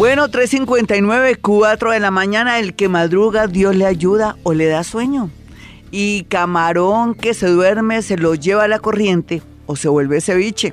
[0.00, 4.82] Bueno, 3.59, 4 de la mañana, el que madruga, Dios le ayuda o le da
[4.82, 5.28] sueño.
[5.90, 10.72] Y camarón que se duerme, se lo lleva a la corriente o se vuelve ceviche.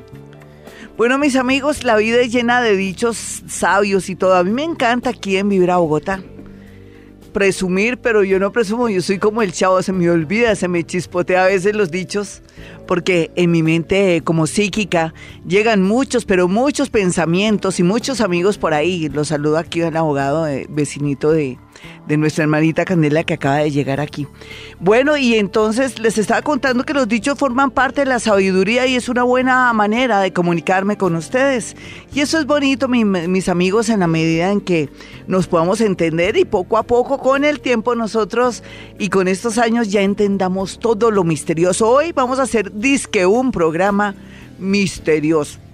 [0.96, 4.34] Bueno, mis amigos, la vida es llena de dichos sabios y todo.
[4.34, 6.21] A mí me encanta aquí en Vibra Bogotá
[7.38, 10.84] presumir, pero yo no presumo, yo soy como el chavo, se me olvida, se me
[10.84, 12.42] chispotea a veces los dichos,
[12.88, 15.14] porque en mi mente como psíquica
[15.48, 19.08] llegan muchos, pero muchos pensamientos y muchos amigos por ahí.
[19.10, 21.59] Los saludo aquí al abogado eh, vecinito de,
[22.08, 24.27] de nuestra hermanita Candela que acaba de llegar aquí.
[24.80, 28.95] Bueno, y entonces les estaba contando que los dichos forman parte de la sabiduría y
[28.95, 31.76] es una buena manera de comunicarme con ustedes.
[32.13, 34.90] Y eso es bonito, mis amigos, en la medida en que
[35.27, 38.64] nos podamos entender y poco a poco con el tiempo nosotros
[38.98, 41.89] y con estos años ya entendamos todo lo misterioso.
[41.89, 44.16] Hoy vamos a hacer disque un programa
[44.59, 45.66] misterioso.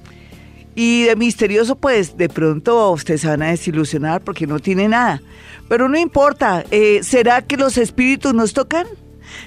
[0.75, 5.21] Y de misterioso, pues de pronto ustedes se van a desilusionar porque no tiene nada.
[5.69, 8.87] Pero no importa, eh, ¿será que los espíritus nos tocan?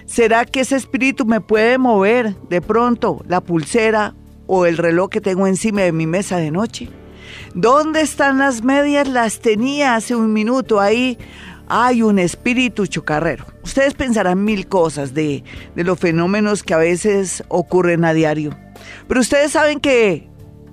[0.06, 4.14] ¿Será que ese espíritu me puede mover de pronto la pulsera
[4.46, 6.88] o el reloj que tengo encima de mi mesa de noche?
[7.54, 9.08] ¿Dónde están las medias?
[9.08, 11.18] Las tenía hace un minuto ahí.
[11.68, 13.44] Hay un espíritu chocarrero.
[13.64, 15.42] Ustedes pensarán mil cosas de,
[15.74, 18.56] de los fenómenos que a veces ocurren a diario.
[19.08, 20.28] Pero ustedes saben que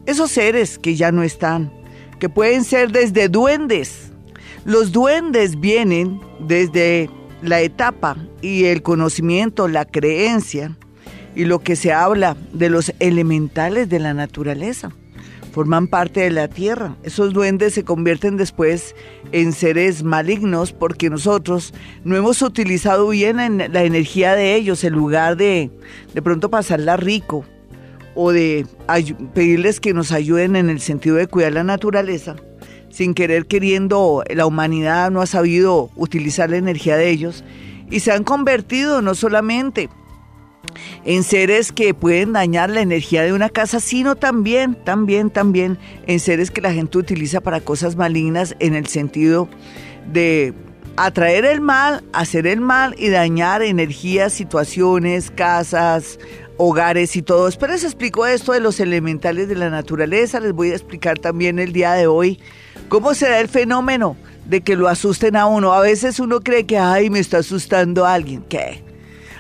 [0.06, 1.72] esos seres que ya no están,
[2.20, 4.12] que pueden ser desde duendes,
[4.66, 7.10] los duendes vienen desde
[7.42, 10.78] la etapa y el conocimiento, la creencia
[11.36, 14.92] y lo que se habla de los elementales de la naturaleza.
[15.52, 16.96] Forman parte de la tierra.
[17.04, 18.96] Esos duendes se convierten después
[19.32, 21.74] en seres malignos porque nosotros
[22.04, 23.38] no hemos utilizado bien
[23.72, 25.70] la energía de ellos en lugar de
[26.14, 27.46] de pronto pasarla rico
[28.16, 28.66] o de
[29.34, 32.36] pedirles que nos ayuden en el sentido de cuidar la naturaleza
[32.94, 37.44] sin querer queriendo, la humanidad no ha sabido utilizar la energía de ellos
[37.90, 39.90] y se han convertido no solamente
[41.04, 46.20] en seres que pueden dañar la energía de una casa, sino también, también, también en
[46.20, 49.50] seres que la gente utiliza para cosas malignas en el sentido
[50.12, 50.54] de
[50.96, 56.20] atraer el mal, hacer el mal y dañar energías, situaciones, casas,
[56.58, 57.50] hogares y todo.
[57.60, 61.60] Pero les explico esto de los elementales de la naturaleza, les voy a explicar también
[61.60, 62.40] el día de hoy
[62.90, 64.16] ¿Cómo se da el fenómeno
[64.46, 65.74] de que lo asusten a uno?
[65.74, 68.44] A veces uno cree que, ay, me está asustando a alguien.
[68.48, 68.84] ¿Qué?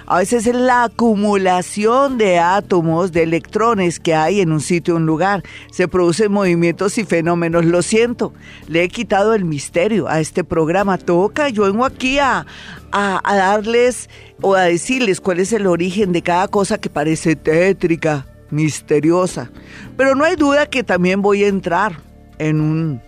[0.06, 5.06] A veces es la acumulación de átomos, de electrones que hay en un sitio, un
[5.06, 5.44] lugar.
[5.72, 7.66] Se producen movimientos y fenómenos.
[7.66, 8.34] Lo siento,
[8.68, 10.98] le he quitado el misterio a este programa.
[10.98, 12.46] Toca, yo vengo aquí a,
[12.92, 14.10] a darles
[14.42, 19.52] o a decirles cuál es el origen de cada cosa que parece tétrica, misteriosa.
[19.98, 22.02] Pero no hay duda que también voy a entrar
[22.40, 23.02] en un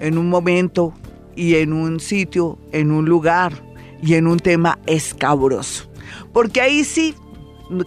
[0.00, 0.94] en un momento
[1.36, 3.52] y en un sitio, en un lugar
[4.02, 5.89] y en un tema escabroso.
[6.32, 7.14] Porque ahí sí,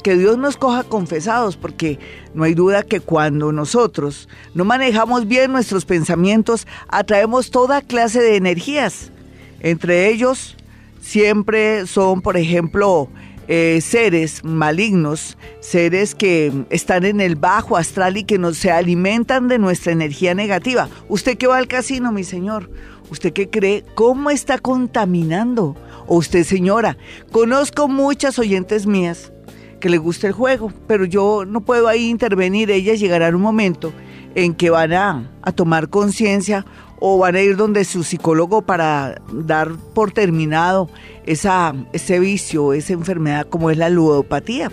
[0.04, 2.00] que Dios nos coja confesados, porque
[2.34, 8.36] no hay duda que cuando nosotros no manejamos bien nuestros pensamientos, atraemos toda clase de
[8.36, 9.12] energías.
[9.60, 10.56] Entre ellos,
[11.02, 13.10] siempre son, por ejemplo,
[13.48, 19.50] eh, seres malignos, seres que están en el bajo astral y que nos se alimentan
[19.50, 20.88] de nuestra energía negativa.
[21.10, 22.70] Usted que va al casino, mi señor,
[23.10, 23.84] ¿usted qué cree?
[23.96, 25.76] ¿Cómo está contaminando?
[26.08, 26.98] O usted, señora,
[27.32, 29.32] conozco muchas oyentes mías
[29.80, 32.72] que le gusta el juego, pero yo no puedo ahí intervenir.
[32.72, 33.92] Ellas llegarán un momento
[34.36, 36.66] en que van a, a tomar conciencia
[37.06, 40.90] o van a ir donde su psicólogo para dar por terminado
[41.26, 44.72] esa, ese vicio, esa enfermedad como es la ludopatía.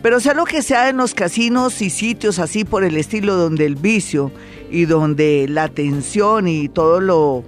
[0.00, 3.66] Pero sea lo que sea en los casinos y sitios así por el estilo donde
[3.66, 4.30] el vicio
[4.70, 7.42] y donde la tensión y todo lo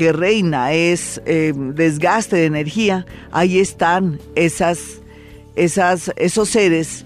[0.00, 5.02] que reina es eh, desgaste de energía, ahí están esas,
[5.56, 7.04] esas, esos seres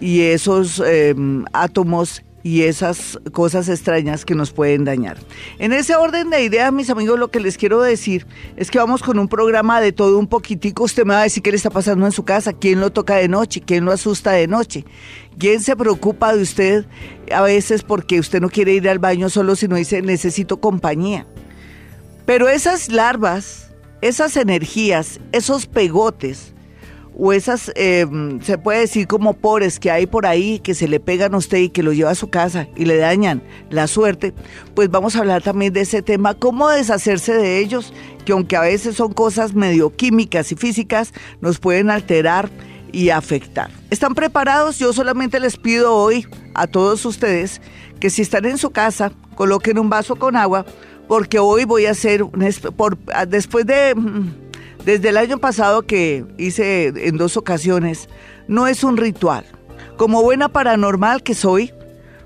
[0.00, 1.12] y esos eh,
[1.52, 5.16] átomos y esas cosas extrañas que nos pueden dañar.
[5.58, 9.02] En ese orden de ideas, mis amigos, lo que les quiero decir es que vamos
[9.02, 10.84] con un programa de todo un poquitico.
[10.84, 13.16] Usted me va a decir qué le está pasando en su casa, quién lo toca
[13.16, 14.84] de noche, quién lo asusta de noche,
[15.36, 16.86] quién se preocupa de usted
[17.34, 21.26] a veces porque usted no quiere ir al baño solo, sino dice necesito compañía.
[22.26, 23.70] Pero esas larvas,
[24.02, 26.52] esas energías, esos pegotes,
[27.18, 31.00] o esas, em, se puede decir como pores que hay por ahí que se le
[31.00, 34.34] pegan a usted y que lo lleva a su casa y le dañan la suerte,
[34.74, 37.94] pues vamos a hablar también de ese tema, cómo deshacerse de ellos,
[38.26, 42.50] que aunque a veces son cosas medio químicas y físicas, nos pueden alterar
[42.92, 43.70] y afectar.
[43.90, 44.78] ¿Están preparados?
[44.78, 47.62] Yo solamente les pido hoy a todos ustedes
[47.98, 50.66] que si están en su casa, coloquen un vaso con agua,
[51.08, 52.24] porque hoy voy a hacer,
[52.76, 52.98] por,
[53.28, 54.32] después de, mm,
[54.84, 58.08] desde el año pasado que hice en dos ocasiones,
[58.48, 59.44] no es un ritual.
[59.96, 61.72] Como buena paranormal que soy,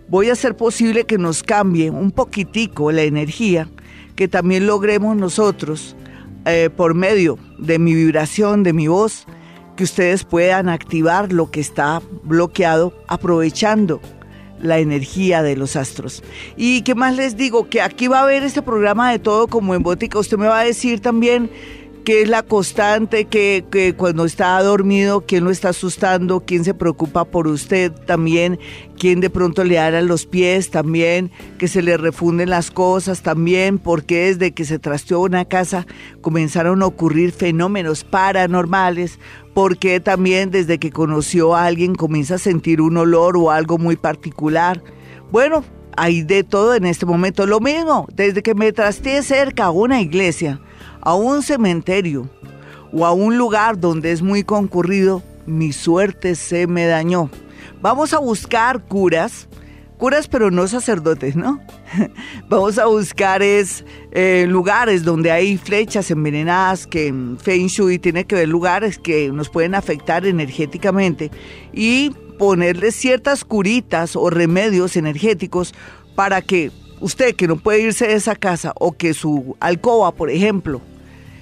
[0.08, 3.68] voy a hacer posible que nos cambie un poquitico la energía,
[4.16, 5.96] que también logremos nosotros,
[6.46, 9.26] eh, por medio de mi vibración, de mi voz,
[9.76, 14.00] que ustedes puedan activar lo que está bloqueado aprovechando
[14.62, 16.22] la energía de los astros.
[16.56, 19.74] Y qué más les digo, que aquí va a haber este programa de todo como
[19.74, 20.18] en Bótica.
[20.18, 21.50] Usted me va a decir también
[22.04, 26.74] qué es la constante, que, que, cuando está dormido, quién lo está asustando, quién se
[26.74, 28.58] preocupa por usted también,
[28.98, 33.78] quién de pronto le ara los pies también, que se le refunden las cosas también,
[33.78, 35.86] porque desde que se trasteó una casa
[36.20, 39.18] comenzaron a ocurrir fenómenos paranormales,
[39.54, 43.96] porque también desde que conoció a alguien comienza a sentir un olor o algo muy
[43.96, 44.82] particular.
[45.30, 45.64] Bueno,
[45.96, 47.46] hay de todo en este momento.
[47.46, 50.60] Lo mismo, desde que me trasteé cerca a una iglesia,
[51.00, 52.28] a un cementerio
[52.92, 57.30] o a un lugar donde es muy concurrido, mi suerte se me dañó.
[57.80, 59.48] Vamos a buscar curas,
[59.96, 61.60] curas pero no sacerdotes, ¿no?
[62.48, 68.34] Vamos a buscar es eh, lugares donde hay flechas envenenadas que Feng Shui tiene que
[68.34, 71.30] ver lugares que nos pueden afectar energéticamente
[71.72, 75.74] y ponerle ciertas curitas o remedios energéticos
[76.14, 76.70] para que
[77.00, 80.80] usted que no puede irse de esa casa o que su alcoba, por ejemplo,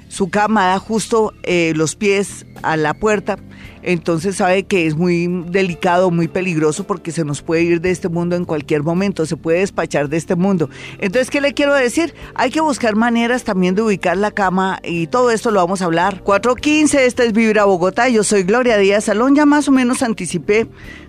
[0.09, 3.39] su cama da justo eh, los pies a la puerta,
[3.83, 8.09] entonces sabe que es muy delicado, muy peligroso porque se nos puede ir de este
[8.09, 10.69] mundo en cualquier momento, se puede despachar de este mundo.
[10.99, 12.15] Entonces, ¿qué le quiero decir?
[12.35, 15.87] Hay que buscar maneras también de ubicar la cama y todo esto lo vamos a
[15.87, 16.23] hablar.
[16.23, 20.67] 415, esta es Vibra Bogotá, yo soy Gloria Díaz Salón, ya más o menos anticipé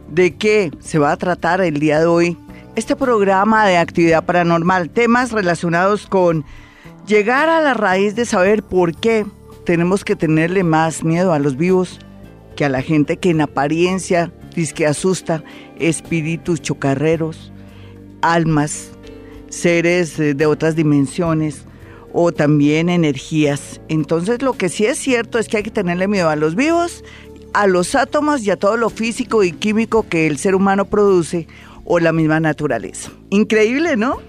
[0.09, 2.37] de qué se va a tratar el día de hoy
[2.75, 6.45] este programa de actividad paranormal, temas relacionados con
[7.09, 9.25] llegar a la raíz de saber por qué
[9.65, 11.99] tenemos que tenerle más miedo a los vivos
[12.55, 15.43] que a la gente que en apariencia dice que asusta,
[15.79, 17.51] espíritus chocarreros,
[18.21, 18.91] almas,
[19.49, 21.65] seres de otras dimensiones
[22.13, 23.81] o también energías.
[23.87, 27.03] Entonces lo que sí es cierto es que hay que tenerle miedo a los vivos,
[27.53, 31.47] a los átomos y a todo lo físico y químico que el ser humano produce
[31.85, 33.09] o la misma naturaleza.
[33.31, 34.21] Increíble, ¿no?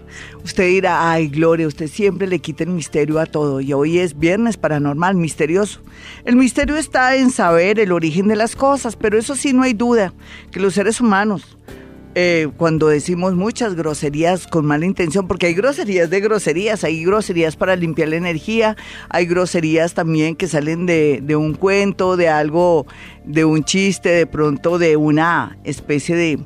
[0.45, 4.19] Usted dirá, ay, Gloria, usted siempre le quita el misterio a todo y hoy es
[4.19, 5.81] viernes paranormal, misterioso.
[6.25, 9.75] El misterio está en saber el origen de las cosas, pero eso sí no hay
[9.75, 10.15] duda,
[10.51, 11.57] que los seres humanos,
[12.15, 17.55] eh, cuando decimos muchas groserías con mala intención, porque hay groserías de groserías, hay groserías
[17.55, 18.77] para limpiar la energía,
[19.11, 22.87] hay groserías también que salen de, de un cuento, de algo,
[23.25, 26.41] de un chiste, de pronto de una especie de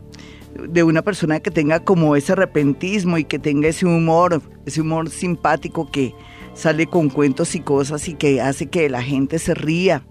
[0.68, 5.10] de una persona que tenga como ese repentismo y que tenga ese humor, ese humor
[5.10, 6.14] simpático que
[6.54, 10.04] sale con cuentos y cosas y que hace que la gente se ría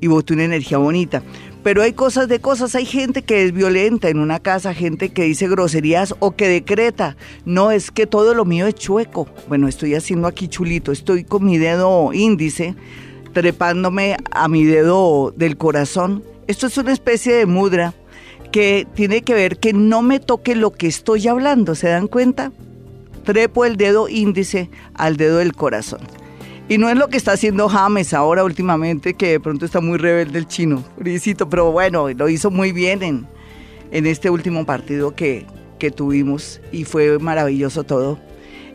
[0.00, 1.22] y bote una energía bonita.
[1.62, 5.22] Pero hay cosas de cosas, hay gente que es violenta en una casa, gente que
[5.22, 9.28] dice groserías o que decreta, no es que todo lo mío es chueco.
[9.48, 12.74] Bueno, estoy haciendo aquí chulito, estoy con mi dedo índice
[13.32, 16.22] trepándome a mi dedo del corazón.
[16.46, 17.94] Esto es una especie de mudra
[18.54, 22.52] que tiene que ver que no me toque lo que estoy hablando, ¿se dan cuenta?
[23.24, 25.98] Trepo el dedo índice al dedo del corazón.
[26.68, 29.98] Y no es lo que está haciendo James ahora últimamente, que de pronto está muy
[29.98, 30.84] rebelde el chino,
[31.50, 33.26] pero bueno, lo hizo muy bien en,
[33.90, 35.46] en este último partido que,
[35.80, 38.20] que tuvimos y fue maravilloso todo.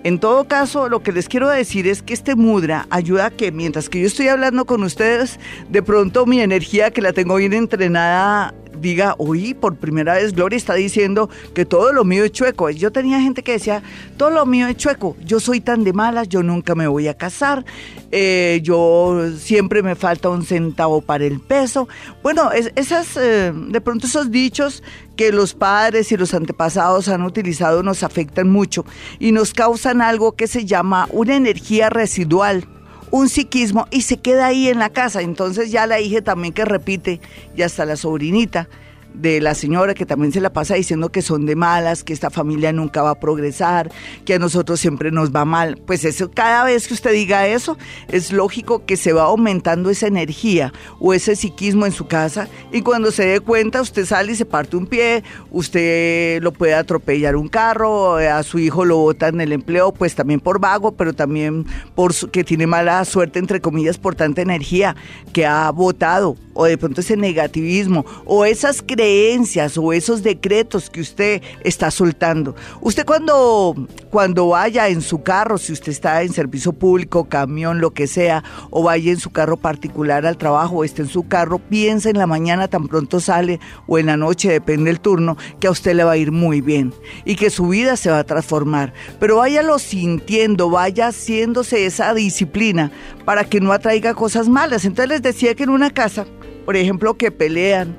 [0.04, 3.54] En todo caso, lo que les quiero decir es que este mudra ayuda a que
[3.54, 7.54] mientras que yo estoy hablando con ustedes, de pronto mi energía que la tengo bien
[7.54, 12.70] entrenada diga, oye, por primera vez Gloria está diciendo que todo lo mío es chueco.
[12.70, 13.84] Yo tenía gente que decía,
[14.18, 17.16] todo lo mío es chueco, yo soy tan de malas, yo nunca me voy a
[17.16, 17.66] casar,
[18.12, 21.88] eh, yo siempre me falta un centavo para el peso.
[22.24, 24.84] Bueno, esas, eh, de pronto esos dichos
[25.16, 28.86] que los padres y los antepasados han utilizado nos afectan mucho
[29.20, 32.66] y nos causan algo que se llama una energía residual
[33.12, 35.22] un psiquismo y se queda ahí en la casa.
[35.22, 37.20] Entonces ya la hija también que repite
[37.56, 38.68] y hasta la sobrinita
[39.14, 42.30] de la señora que también se la pasa diciendo que son de malas, que esta
[42.30, 43.92] familia nunca va a progresar,
[44.26, 45.78] que a nosotros siempre nos va mal.
[45.86, 50.08] Pues eso, cada vez que usted diga eso, es lógico que se va aumentando esa
[50.08, 54.36] energía o ese psiquismo en su casa y cuando se dé cuenta usted sale y
[54.36, 59.28] se parte un pie, usted lo puede atropellar un carro, a su hijo lo bota
[59.28, 63.62] en el empleo, pues también por vago, pero también por que tiene mala suerte, entre
[63.62, 64.96] comillas, por tanta energía
[65.34, 70.90] que ha votado o de pronto ese negativismo o esas creencias creencias o esos decretos
[70.90, 72.54] que usted está soltando.
[72.82, 73.74] Usted cuando,
[74.10, 78.44] cuando vaya en su carro, si usted está en servicio público, camión, lo que sea,
[78.72, 82.18] o vaya en su carro particular al trabajo o esté en su carro, piensa en
[82.18, 85.96] la mañana tan pronto sale o en la noche, depende del turno, que a usted
[85.96, 88.92] le va a ir muy bien y que su vida se va a transformar.
[89.18, 92.92] Pero váyalo sintiendo, vaya haciéndose esa disciplina
[93.24, 94.84] para que no atraiga cosas malas.
[94.84, 96.26] Entonces les decía que en una casa,
[96.66, 97.96] por ejemplo, que pelean,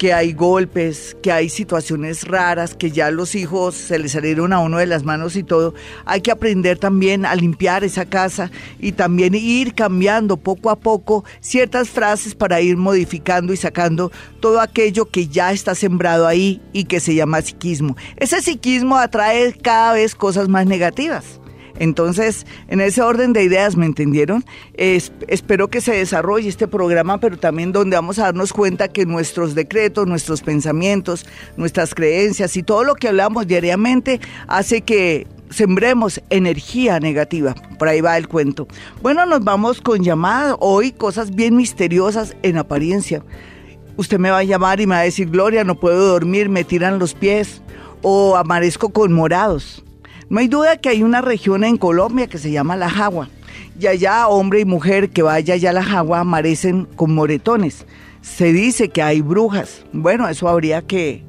[0.00, 4.60] que hay golpes, que hay situaciones raras, que ya los hijos se les salieron a
[4.60, 5.74] uno de las manos y todo,
[6.06, 11.26] hay que aprender también a limpiar esa casa y también ir cambiando poco a poco
[11.40, 16.84] ciertas frases para ir modificando y sacando todo aquello que ya está sembrado ahí y
[16.84, 17.94] que se llama psiquismo.
[18.16, 21.39] Ese psiquismo atrae cada vez cosas más negativas.
[21.80, 24.44] Entonces, en ese orden de ideas, ¿me entendieron?
[24.74, 29.54] espero que se desarrolle este programa, pero también donde vamos a darnos cuenta que nuestros
[29.54, 37.00] decretos, nuestros pensamientos, nuestras creencias y todo lo que hablamos diariamente hace que sembremos energía
[37.00, 37.54] negativa.
[37.78, 38.68] Por ahí va el cuento.
[39.00, 40.56] Bueno, nos vamos con llamadas.
[40.60, 43.24] Hoy cosas bien misteriosas en apariencia.
[43.96, 46.62] Usted me va a llamar y me va a decir, Gloria, no puedo dormir, me
[46.62, 47.62] tiran los pies
[48.02, 49.82] o amanezco con morados.
[50.30, 53.28] No hay duda que hay una región en Colombia que se llama La Jagua.
[53.80, 57.84] Y allá hombre y mujer que vaya allá a La Jagua amanecen con moretones.
[58.20, 59.84] Se dice que hay brujas.
[59.92, 61.24] Bueno, eso habría que,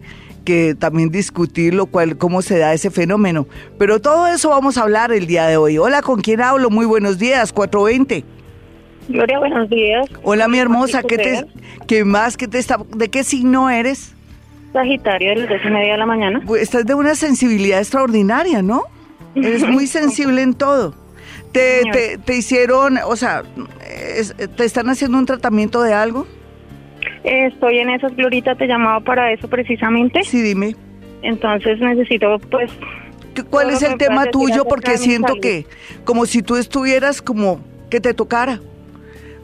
[0.45, 3.47] que también discutirlo, cuál, cómo se da ese fenómeno.
[3.79, 5.79] Pero todo eso vamos a hablar el día de hoy.
[5.79, 6.69] Hola, ¿con quién hablo?
[6.69, 8.23] Muy buenos días, 420.
[9.07, 10.05] Gloria, buenos días.
[10.21, 11.47] Hola, mi hermosa, ¿qué, te,
[11.87, 12.37] ¿qué más?
[12.37, 14.13] ¿Qué te está, ¿De qué signo eres?
[14.73, 16.41] Sagitario de las dos y media de la mañana.
[16.59, 18.83] Estás de una sensibilidad extraordinaria, ¿no?
[19.35, 20.93] Eres muy sensible en todo.
[21.51, 23.43] Te, te, hicieron, o sea,
[24.55, 26.25] ¿te están haciendo un tratamiento de algo?
[27.23, 30.23] estoy en esas, Glorita, te llamaba para eso precisamente.
[30.23, 30.75] Sí, dime.
[31.21, 32.71] Entonces necesito, pues...
[33.49, 34.65] ¿Cuál es el tema tuyo?
[34.65, 35.65] Porque siento que,
[36.03, 38.59] como si tú estuvieras como que te tocara.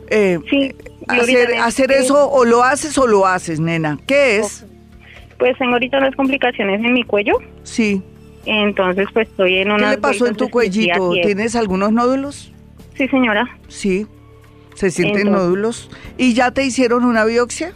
[0.10, 0.74] Eh, sí,
[1.08, 3.98] hacer, hacer eso o lo haces o lo haces, nena.
[4.06, 4.66] ¿Qué es?
[5.38, 7.38] Pues tengo ahorita unas complicaciones en mi cuello.
[7.64, 8.02] Sí.
[8.46, 9.90] Entonces, pues estoy en una...
[9.90, 11.12] ¿Qué le pasó en tu cuellito?
[11.12, 12.52] ¿Tienes algunos nódulos?
[12.96, 13.46] Sí, señora.
[13.68, 14.08] Sí.
[14.74, 15.90] ¿Se sienten nódulos?
[16.18, 17.74] ¿Y ya te hicieron una biopsia?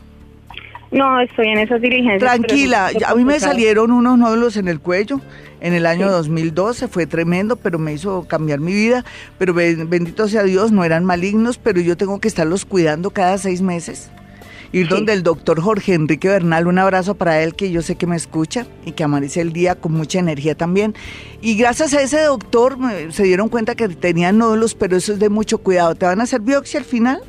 [0.91, 2.19] No, estoy en esas diligencias.
[2.19, 5.21] Tranquila, a mí me salieron unos nódulos en el cuello
[5.61, 9.05] en el año 2012, fue tremendo, pero me hizo cambiar mi vida,
[9.37, 13.61] pero bendito sea Dios, no eran malignos, pero yo tengo que estarlos cuidando cada seis
[13.61, 14.11] meses
[14.71, 18.07] ir donde el doctor Jorge Enrique Bernal, un abrazo para él que yo sé que
[18.07, 20.95] me escucha y que amanece el día con mucha energía también.
[21.41, 22.77] Y gracias a ese doctor
[23.09, 25.95] se dieron cuenta que tenían nódulos, pero eso es de mucho cuidado.
[25.95, 27.21] ¿Te van a hacer biopsia al final?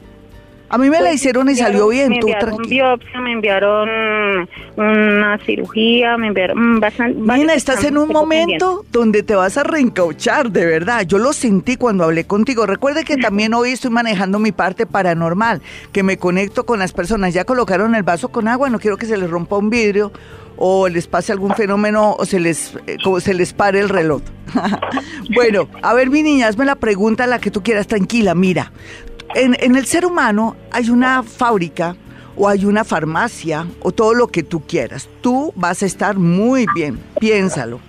[0.73, 2.95] A mí me la pues, hicieron y salió bien, tú tranquila.
[2.97, 7.21] biopsia, me enviaron una cirugía, me enviaron bastante...
[7.21, 11.02] Mira, estás en un momento donde te vas a reencauchar, de verdad.
[11.07, 12.64] Yo lo sentí cuando hablé contigo.
[12.64, 15.61] Recuerde que también hoy estoy manejando mi parte paranormal,
[15.93, 17.35] que me conecto con las personas.
[17.35, 20.11] Ya colocaron el vaso con agua, no quiero que se les rompa un vidrio
[20.57, 24.23] o les pase algún fenómeno o se les, eh, como se les pare el reloj.
[25.35, 28.73] bueno, a ver mi niña, hazme la pregunta la que tú quieras, tranquila, mira,
[29.34, 31.96] en, el ser humano hay una fábrica
[32.36, 35.08] o hay una farmacia o todo lo que tú quieras.
[35.20, 37.80] Tú vas a estar muy bien, piénsalo.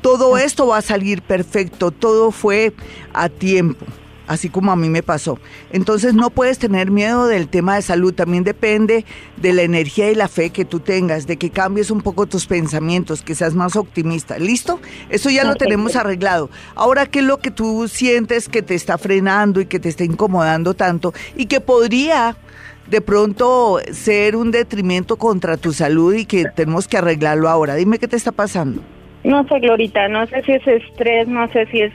[0.00, 2.72] Todo esto va a salir perfecto, todo fue
[3.12, 3.86] a tiempo
[4.26, 5.38] así como a mí me pasó.
[5.72, 9.04] Entonces no puedes tener miedo del tema de salud, también depende
[9.36, 12.46] de la energía y la fe que tú tengas, de que cambies un poco tus
[12.46, 14.38] pensamientos, que seas más optimista.
[14.38, 14.80] ¿Listo?
[15.10, 16.50] Eso ya lo tenemos arreglado.
[16.74, 20.04] Ahora, ¿qué es lo que tú sientes que te está frenando y que te está
[20.04, 22.36] incomodando tanto y que podría
[22.88, 27.74] de pronto ser un detrimento contra tu salud y que tenemos que arreglarlo ahora?
[27.74, 28.82] Dime qué te está pasando.
[29.24, 31.92] No sé, Glorita, no sé si es estrés, no sé si es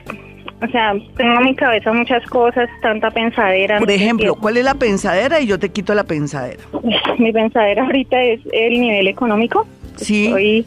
[0.59, 3.77] o sea, tengo en mi cabeza muchas cosas, tanta pensadera.
[3.77, 5.39] Por ejemplo, ¿cuál es la pensadera?
[5.39, 6.63] Y yo te quito la pensadera.
[7.19, 9.67] Mi pensadera ahorita es el nivel económico.
[9.97, 10.65] Sí.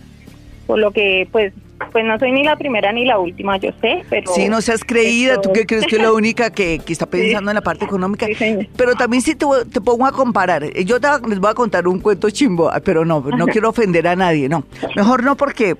[0.66, 1.52] por lo que, pues,
[1.92, 4.32] pues no soy ni la primera ni la última, yo sé, pero...
[4.32, 7.54] Sí, no seas creída, tú que crees que es la única que, está pensando en
[7.54, 8.26] la parte económica.
[8.76, 10.73] pero también sí te, te, pongo a comparar.
[10.85, 14.49] Yo les voy a contar un cuento chimbo, pero no, no quiero ofender a nadie,
[14.49, 14.64] no.
[14.94, 15.76] Mejor no porque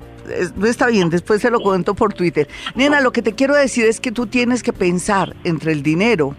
[0.65, 2.49] está bien, después se lo cuento por Twitter.
[2.75, 6.35] Nena, lo que te quiero decir es que tú tienes que pensar entre el dinero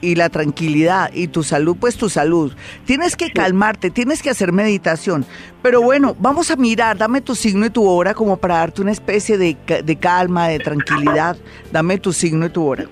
[0.00, 2.52] y la tranquilidad y tu salud, pues tu salud.
[2.84, 5.24] Tienes que calmarte, tienes que hacer meditación.
[5.62, 8.92] Pero bueno, vamos a mirar, dame tu signo y tu hora como para darte una
[8.92, 11.36] especie de, de calma, de tranquilidad.
[11.72, 12.84] Dame tu signo y tu hora.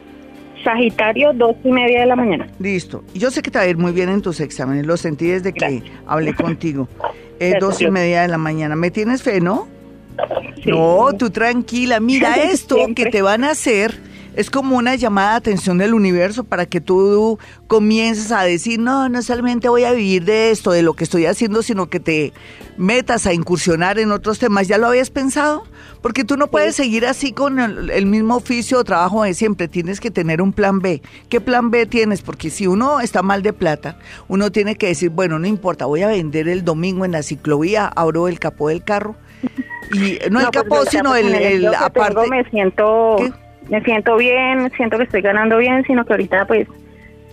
[0.64, 2.46] Sagitario, dos y media de la mañana.
[2.58, 3.04] Listo.
[3.14, 5.52] Yo sé que te va a ir muy bien en tus exámenes, lo sentí desde
[5.52, 6.88] que hablé contigo.
[7.58, 8.76] Dos y media de la mañana.
[8.76, 9.66] ¿Me tienes fe, no?
[10.64, 12.00] No, tú tranquila.
[12.00, 16.44] Mira esto que te van a hacer es como una llamada de atención del universo
[16.44, 20.82] para que tú comiences a decir, no, no solamente voy a vivir de esto, de
[20.82, 22.32] lo que estoy haciendo, sino que te
[22.76, 24.68] metas a incursionar en otros temas.
[24.68, 25.64] ¿Ya lo habías pensado?
[26.00, 30.00] Porque tú no puedes seguir así con el, mismo oficio o trabajo de siempre, tienes
[30.00, 31.02] que tener un plan B.
[31.28, 32.22] ¿Qué plan B tienes?
[32.22, 33.98] Porque si uno está mal de plata,
[34.28, 37.86] uno tiene que decir, bueno, no importa, voy a vender el domingo en la ciclovía,
[37.86, 39.14] abro el capó del carro.
[39.92, 42.28] Y no, el pues, capó, sino el, el, aparte.
[42.28, 43.16] me siento
[43.72, 46.68] me siento bien, siento que estoy ganando bien, sino que ahorita pues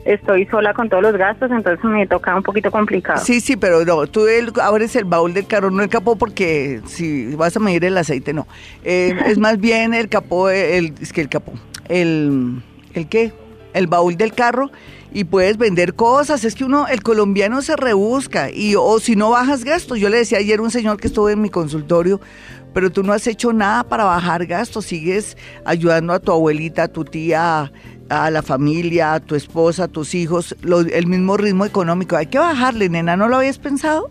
[0.05, 3.21] estoy sola con todos los gastos, entonces me toca un poquito complicado.
[3.21, 4.25] Sí, sí, pero no, tú
[4.61, 8.31] abres el baúl del carro, no el capó, porque si vas a medir el aceite,
[8.31, 8.47] no.
[8.85, 11.51] Eh, es más bien el capó, el, es que el capó,
[11.89, 12.61] el,
[12.93, 13.33] ¿el qué?
[13.73, 14.71] El baúl del carro
[15.11, 16.43] y puedes vender cosas.
[16.43, 19.99] Es que uno, el colombiano se rebusca y o si no bajas gastos.
[19.99, 22.19] Yo le decía ayer a un señor que estuvo en mi consultorio,
[22.73, 26.87] pero tú no has hecho nada para bajar gastos, sigues ayudando a tu abuelita, a
[26.87, 27.71] tu tía,
[28.09, 32.15] a la familia, a tu esposa, a tus hijos, el mismo ritmo económico.
[32.15, 34.09] Hay que bajarle, nena, ¿no lo habías pensado?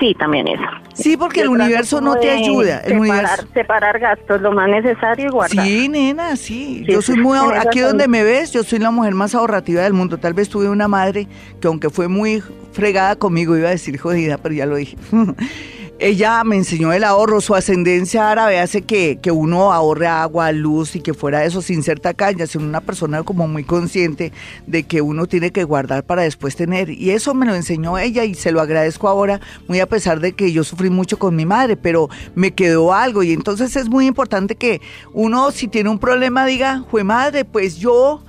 [0.00, 0.64] Sí, también eso.
[0.94, 2.78] Sí, porque el universo no te ayuda.
[2.80, 3.46] El separar, universo...
[3.54, 5.64] separar gastos, lo más necesario y guardar.
[5.64, 6.84] Sí, nena, sí.
[6.88, 10.18] yo soy muy aquí donde me ves, yo soy la mujer más ahorrativa del mundo.
[10.18, 11.28] Tal vez tuve una madre
[11.60, 12.42] que aunque fue muy
[12.72, 14.96] fregada conmigo, iba a decir jodida, pero ya lo dije.
[15.98, 20.94] ella me enseñó el ahorro, su ascendencia árabe hace que, que, uno ahorre agua, luz
[20.94, 24.32] y que fuera eso sin ser tacaña, sino una persona como muy consciente
[24.66, 26.90] de que uno tiene que guardar para después tener.
[26.90, 30.32] Y eso me lo enseñó ella y se lo agradezco ahora, muy a pesar de
[30.32, 34.06] que yo sufrí mucho con mi madre, pero me quedó algo y entonces es muy
[34.06, 34.82] importante que
[35.14, 38.22] uno si tiene un problema diga, fue madre, pues yo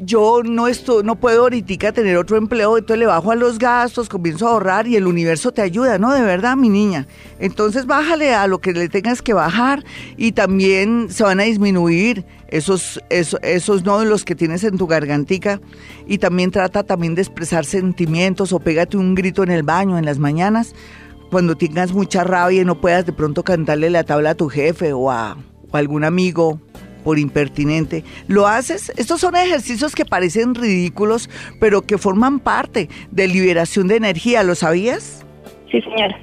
[0.00, 4.08] yo no estoy, no puedo ahorita tener otro empleo, entonces le bajo a los gastos,
[4.08, 6.12] comienzo a ahorrar y el universo te ayuda, ¿no?
[6.12, 7.06] De verdad, mi niña.
[7.38, 9.84] Entonces bájale a lo que le tengas que bajar
[10.16, 15.60] y también se van a disminuir esos, esos, esos nódulos que tienes en tu gargantica
[16.06, 20.04] y también trata también de expresar sentimientos o pégate un grito en el baño en
[20.04, 20.74] las mañanas
[21.30, 24.92] cuando tengas mucha rabia y no puedas de pronto cantarle la tabla a tu jefe
[24.92, 25.36] o a,
[25.70, 26.60] o a algún amigo
[27.08, 28.04] por impertinente.
[28.26, 28.92] ¿Lo haces?
[28.98, 34.42] Estos son ejercicios que parecen ridículos, pero que forman parte de liberación de energía.
[34.42, 35.24] ¿Lo sabías?
[35.70, 36.20] Sí, señora.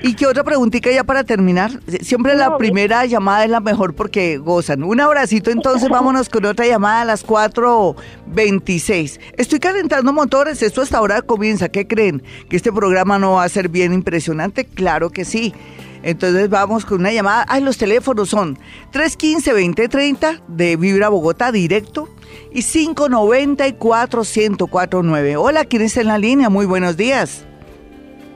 [0.00, 1.72] ¿Y qué otra preguntita ya para terminar?
[2.02, 4.84] Siempre la primera llamada es la mejor porque gozan.
[4.84, 9.18] Un abracito, entonces vámonos con otra llamada a las 4.26.
[9.36, 11.68] Estoy calentando motores, esto hasta ahora comienza.
[11.68, 12.22] ¿Qué creen?
[12.48, 14.66] ¿Que este programa no va a ser bien impresionante?
[14.66, 15.52] Claro que sí.
[16.08, 17.44] Entonces vamos con una llamada.
[17.48, 18.56] Ay, los teléfonos son
[18.94, 22.08] 315-2030 de Vibra Bogotá directo
[22.50, 25.36] y 594-1049.
[25.38, 26.48] Hola, ¿quién está en la línea?
[26.48, 27.44] Muy buenos días.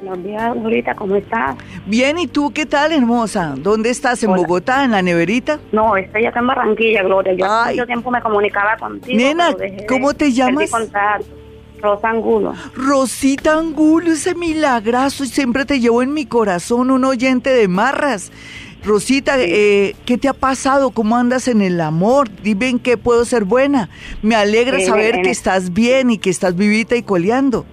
[0.02, 1.56] Buenos días, ¿cómo estás?
[1.87, 3.54] Bien, ¿y tú qué tal, hermosa?
[3.56, 4.22] ¿Dónde estás?
[4.22, 5.58] ¿En Bogotá, en la neverita?
[5.72, 7.32] No, estoy acá en Barranquilla, Gloria.
[7.32, 9.16] Yo hace mucho tiempo me comunicaba contigo.
[9.16, 9.56] Nena,
[9.88, 10.70] ¿cómo te llamas?
[11.83, 12.55] Rosa Angulo.
[12.75, 18.31] Rosita Angulo, ese milagrazo y siempre te llevo en mi corazón, un oyente de marras.
[18.85, 20.90] Rosita, eh, ¿qué te ha pasado?
[20.90, 22.29] ¿Cómo andas en el amor?
[22.42, 23.90] Dime en qué puedo ser buena.
[24.23, 27.64] Me alegra saber que estás bien y que estás vivita y coleando.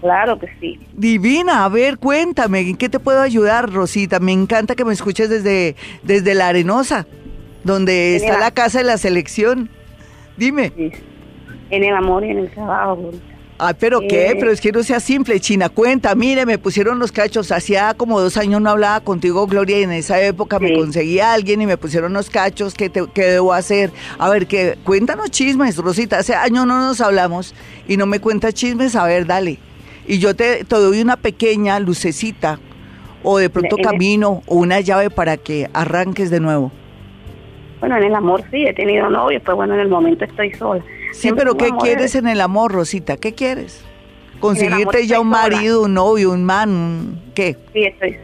[0.00, 0.78] Claro que sí.
[0.92, 4.20] Divina, a ver, cuéntame, ¿en qué te puedo ayudar, Rosita?
[4.20, 7.06] Me encanta que me escuches desde, desde La Arenosa,
[7.62, 9.70] donde está la casa de la selección.
[10.36, 10.72] Dime.
[11.70, 13.12] En el amor y en el trabajo.
[13.56, 14.36] Ay, pero qué, eh.
[14.38, 18.20] pero es que no sea simple, China, cuenta, mire, me pusieron los cachos, hacía como
[18.20, 21.66] dos años no hablaba contigo, Gloria, y en esa época me conseguí a alguien y
[21.66, 23.92] me pusieron los cachos, ¿qué, qué debo hacer?
[24.18, 27.54] A ver, que cuéntanos chismes, Rosita, hace años no nos hablamos
[27.86, 29.58] y no me cuentas chismes, a ver, dale.
[30.08, 32.58] Y yo te, te doy una pequeña lucecita,
[33.22, 36.72] o de pronto camino, o una llave para que arranques de nuevo.
[37.78, 40.82] Bueno, en el amor sí, he tenido novio, pues bueno, en el momento estoy sola.
[41.14, 43.16] Sí, pero ¿qué quieres en el amor, Rosita?
[43.16, 43.82] ¿Qué quieres?
[44.40, 47.22] ¿Conseguirte ya un marido, un novio, un man?
[47.34, 47.56] ¿Qué?
[47.72, 48.16] Sí, estoy,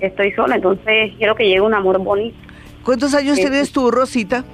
[0.00, 2.36] estoy sola, entonces quiero que llegue un amor bonito.
[2.84, 4.44] ¿Cuántos años tienes tú, Rosita?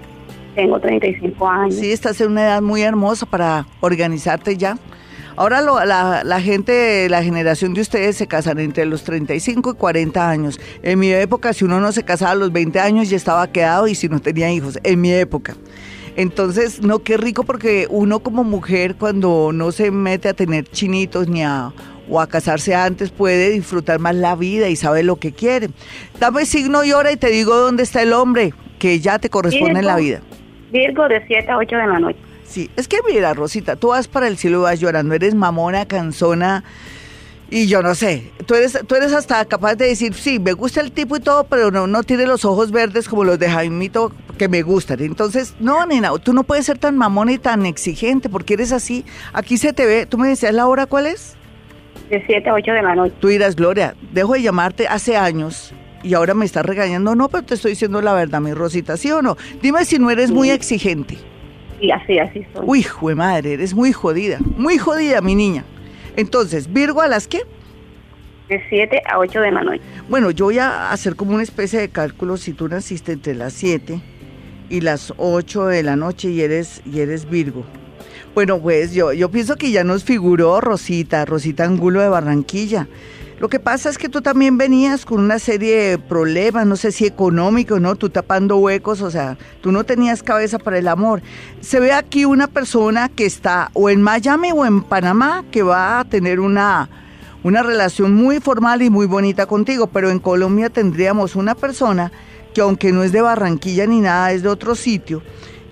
[0.55, 1.75] Tengo 35 años.
[1.75, 4.79] Sí, estás en una edad muy hermosa para organizarte ya.
[5.37, 9.75] Ahora lo, la, la, gente, la generación de ustedes se casan entre los 35 y
[9.75, 10.61] 40 años.
[10.83, 13.87] En mi época, si uno no se casaba a los 20 años, ya estaba quedado
[13.87, 14.79] y si no tenía hijos.
[14.83, 15.55] En mi época.
[16.17, 21.29] Entonces, no, qué rico porque uno como mujer cuando no se mete a tener chinitos
[21.29, 21.73] ni a
[22.09, 25.71] o a casarse antes puede disfrutar más la vida y sabe lo que quiere.
[26.19, 29.81] Dame signo y hora y te digo dónde está el hombre que ya te corresponde
[29.81, 30.21] en la vida.
[30.73, 32.19] Virgo de 7 a 8 de la noche.
[32.45, 35.87] Sí, es que mira, Rosita, tú vas para el cielo y vas llorando, eres mamona,
[35.87, 36.65] cansona
[37.55, 40.81] Y yo no sé, tú eres, tú eres hasta capaz de decir, sí, me gusta
[40.81, 44.11] el tipo y todo, pero no, no tiene los ojos verdes como los de Jaimito
[44.39, 45.01] que me gustan.
[45.01, 49.05] Entonces, no, nena, tú no puedes ser tan mamón y tan exigente porque eres así.
[49.35, 51.37] Aquí se te ve, tú me decías la hora, ¿cuál es?
[52.09, 53.15] De 7 a 8 de la noche.
[53.21, 57.15] Tú dirás, Gloria, dejo de llamarte hace años y ahora me estás regañando.
[57.15, 59.37] No, pero te estoy diciendo la verdad, mi Rosita, ¿sí o no?
[59.61, 61.19] Dime si no eres muy exigente.
[61.79, 62.65] Sí, así, así soy.
[62.65, 65.67] Uy, jue madre, eres muy jodida, muy jodida, mi niña.
[66.17, 67.43] Entonces, Virgo, ¿a las qué?
[68.49, 69.83] De 7 a 8 de la noche.
[70.09, 73.53] Bueno, yo voy a hacer como una especie de cálculo si tú naciste entre las
[73.55, 74.01] 7
[74.69, 77.65] y las 8 de la noche y eres, y eres Virgo.
[78.35, 82.89] Bueno, pues yo, yo pienso que ya nos figuró Rosita, Rosita Angulo de Barranquilla.
[83.43, 86.93] Lo que pasa es que tú también venías con una serie de problemas, no sé
[86.93, 87.97] si económicos, ¿no?
[87.97, 91.23] Tú tapando huecos, o sea, tú no tenías cabeza para el amor.
[91.61, 95.99] Se ve aquí una persona que está o en Miami o en Panamá que va
[95.99, 96.89] a tener una,
[97.43, 102.13] una relación muy formal y muy bonita contigo, pero en Colombia tendríamos una persona
[102.55, 105.21] que aunque no es de Barranquilla ni nada, es de otro sitio,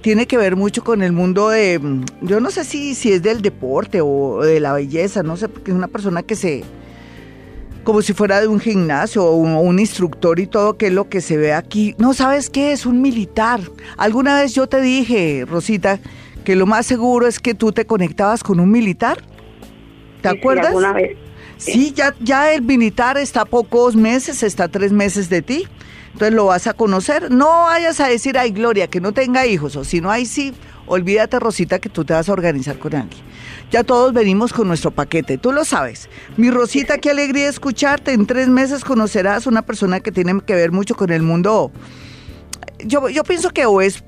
[0.00, 1.80] tiene que ver mucho con el mundo de,
[2.20, 5.70] yo no sé si, si es del deporte o de la belleza, no sé, porque
[5.70, 6.64] es una persona que se
[7.84, 11.20] como si fuera de un gimnasio o un, instructor y todo, que es lo que
[11.20, 11.94] se ve aquí.
[11.98, 12.72] No, ¿sabes qué?
[12.72, 13.60] Es un militar.
[13.96, 15.98] Alguna vez yo te dije, Rosita,
[16.44, 19.22] que lo más seguro es que tú te conectabas con un militar.
[20.22, 20.66] ¿Te acuerdas?
[20.66, 21.16] Sí, alguna vez.
[21.56, 25.66] Sí, ya, ya el militar está pocos meses, está tres meses de ti.
[26.12, 27.30] Entonces lo vas a conocer.
[27.30, 30.54] No vayas a decir, ay, Gloria, que no tenga hijos, o si no, hay sí,
[30.86, 33.29] olvídate, Rosita, que tú te vas a organizar con alguien.
[33.70, 36.08] Ya todos venimos con nuestro paquete, tú lo sabes.
[36.36, 38.12] Mi Rosita, qué alegría escucharte.
[38.12, 41.70] En tres meses conocerás una persona que tiene que ver mucho con el mundo.
[42.84, 44.02] Yo, yo pienso que o es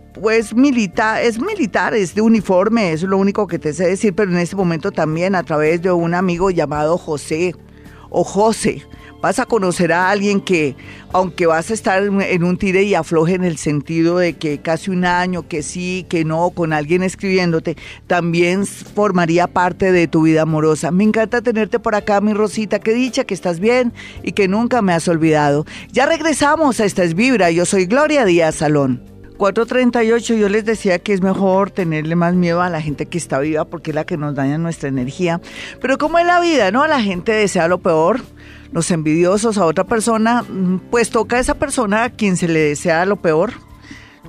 [0.54, 4.32] militar, es militar, es de uniforme, eso es lo único que te sé decir, pero
[4.32, 7.54] en este momento también a través de un amigo llamado José
[8.10, 8.82] o José
[9.22, 10.76] vas a conocer a alguien que,
[11.12, 14.90] aunque vas a estar en un tire y afloje en el sentido de que casi
[14.90, 17.76] un año, que sí, que no, con alguien escribiéndote,
[18.08, 20.90] también formaría parte de tu vida amorosa.
[20.90, 23.92] Me encanta tenerte por acá, mi Rosita, qué dicha que estás bien
[24.24, 25.64] y que nunca me has olvidado.
[25.92, 29.04] Ya regresamos a Esta es Vibra, yo soy Gloria Díaz Salón.
[29.38, 33.40] 438, yo les decía que es mejor tenerle más miedo a la gente que está
[33.40, 35.40] viva porque es la que nos daña nuestra energía.
[35.80, 36.86] Pero como es la vida, ¿no?
[36.86, 38.20] La gente desea lo peor
[38.72, 42.60] los envidiosos a otra persona, mm, pues toca a esa persona a quien se le
[42.60, 43.52] desea lo peor.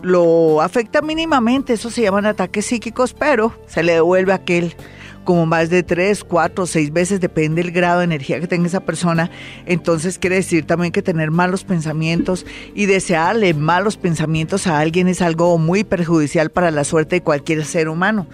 [0.02, 4.76] Lo afecta mínimamente, eso se llaman ataques psíquicos, pero se le devuelve a aquel
[5.24, 8.82] como más de tres, cuatro, seis veces, depende del grado de energía que tenga esa
[8.82, 9.32] persona.
[9.66, 15.22] Entonces quiere decir también que tener malos pensamientos y desearle malos pensamientos a alguien es
[15.22, 18.28] algo muy perjudicial para la suerte de cualquier ser humano.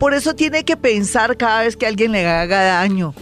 [0.00, 3.14] Por eso tiene que pensar cada vez que alguien le haga daño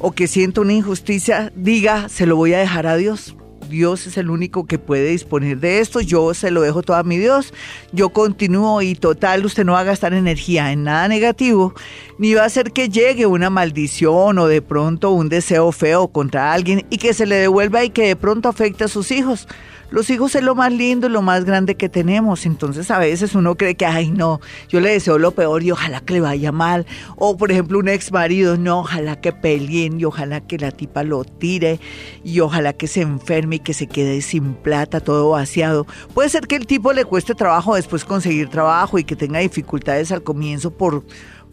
[0.00, 3.36] o que sienta una injusticia, diga, se lo voy a dejar a Dios.
[3.68, 7.04] Dios es el único que puede disponer de esto, yo se lo dejo todo a
[7.04, 7.54] mi Dios,
[7.92, 11.72] yo continúo y total, usted no va a gastar energía en nada negativo,
[12.18, 16.52] ni va a hacer que llegue una maldición o de pronto un deseo feo contra
[16.52, 19.46] alguien y que se le devuelva y que de pronto afecte a sus hijos.
[19.90, 22.46] Los hijos es lo más lindo y lo más grande que tenemos.
[22.46, 26.00] Entonces a veces uno cree que, ay, no, yo le deseo lo peor y ojalá
[26.00, 26.86] que le vaya mal.
[27.16, 31.02] O por ejemplo un ex marido, no, ojalá que peleen y ojalá que la tipa
[31.02, 31.80] lo tire
[32.24, 35.86] y ojalá que se enferme y que se quede sin plata, todo vaciado.
[36.14, 40.12] Puede ser que el tipo le cueste trabajo después conseguir trabajo y que tenga dificultades
[40.12, 41.04] al comienzo por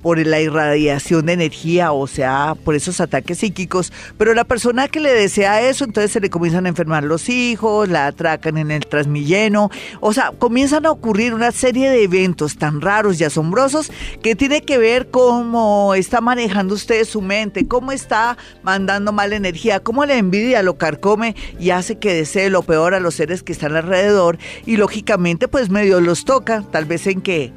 [0.08, 5.02] por la irradiación de energía, o sea, por esos ataques psíquicos, pero la persona que
[5.02, 8.86] le desea eso, entonces se le comienzan a enfermar los hijos, la atracan en el
[8.86, 13.92] transmilleno, o sea, comienzan a ocurrir una serie de eventos tan raros y asombrosos
[14.24, 19.82] que tiene que ver cómo está manejando usted su mente, cómo está mandando mala energía,
[19.82, 23.52] cómo la envidia lo carcome y hace que desee lo peor a los seres que
[23.52, 27.52] están alrededor y lógicamente pues medio los toca, tal vez en que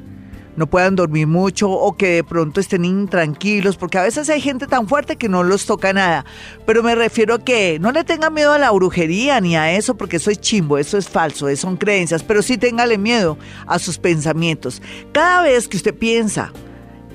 [0.61, 4.67] no puedan dormir mucho o que de pronto estén intranquilos, porque a veces hay gente
[4.67, 6.23] tan fuerte que no los toca nada.
[6.67, 9.97] Pero me refiero a que no le tenga miedo a la brujería ni a eso,
[9.97, 13.79] porque eso es chimbo, eso es falso, eso son creencias, pero sí téngale miedo a
[13.79, 14.83] sus pensamientos.
[15.11, 16.53] Cada vez que usted piensa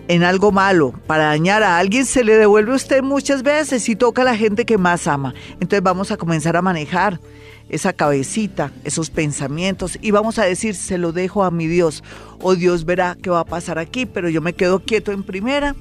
[0.09, 3.95] en algo malo para dañar a alguien, se le devuelve a usted muchas veces y
[3.95, 5.35] toca a la gente que más ama.
[5.61, 7.21] Entonces vamos a comenzar a manejar
[7.69, 12.05] esa cabecita, esos pensamientos y vamos a decir, se lo dejo a mi Dios
[12.41, 15.75] o Dios verá qué va a pasar aquí, pero yo me quedo quieto en primera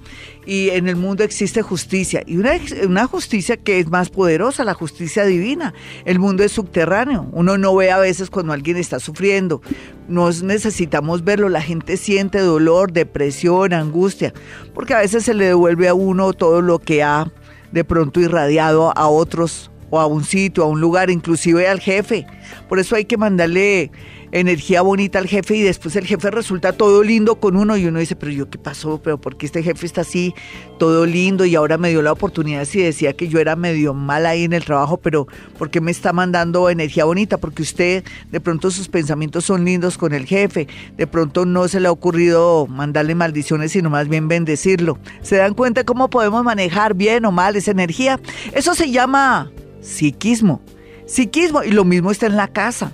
[0.45, 2.53] y en el mundo existe justicia y una,
[2.87, 5.73] una justicia que es más poderosa, la justicia divina.
[6.05, 9.61] El mundo es subterráneo, uno no ve a veces cuando alguien está sufriendo,
[10.07, 14.33] nos necesitamos verlo, la gente siente dolor, depresión, angustia,
[14.73, 17.31] porque a veces se le devuelve a uno todo lo que ha
[17.71, 22.25] de pronto irradiado a otros o a un sitio, a un lugar, inclusive al jefe.
[22.67, 23.91] Por eso hay que mandarle
[24.31, 27.99] energía bonita al jefe y después el jefe resulta todo lindo con uno y uno
[27.99, 30.33] dice, pero yo qué pasó, pero ¿por qué este jefe está así,
[30.77, 34.25] todo lindo y ahora me dio la oportunidad si decía que yo era medio mal
[34.25, 37.37] ahí en el trabajo, pero ¿por qué me está mandando energía bonita?
[37.37, 40.67] Porque usted de pronto sus pensamientos son lindos con el jefe,
[40.97, 44.97] de pronto no se le ha ocurrido mandarle maldiciones, sino más bien bendecirlo.
[45.21, 48.19] ¿Se dan cuenta cómo podemos manejar bien o mal esa energía?
[48.53, 49.49] Eso se llama
[49.85, 50.61] psiquismo.
[51.05, 52.93] Psiquismo y lo mismo está en la casa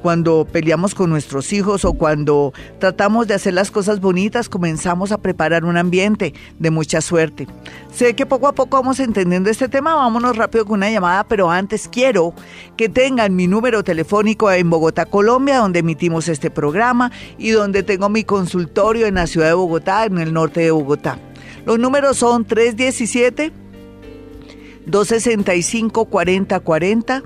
[0.00, 5.18] cuando peleamos con nuestros hijos o cuando tratamos de hacer las cosas bonitas, comenzamos a
[5.18, 7.46] preparar un ambiente de mucha suerte.
[7.92, 11.50] Sé que poco a poco vamos entendiendo este tema, vámonos rápido con una llamada, pero
[11.50, 12.34] antes quiero
[12.76, 18.08] que tengan mi número telefónico en Bogotá, Colombia, donde emitimos este programa y donde tengo
[18.08, 21.18] mi consultorio en la ciudad de Bogotá, en el norte de Bogotá.
[21.66, 23.52] Los números son 317
[24.86, 27.22] 265 4040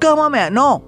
[0.00, 0.50] ¿Cómo me va?
[0.50, 0.87] No,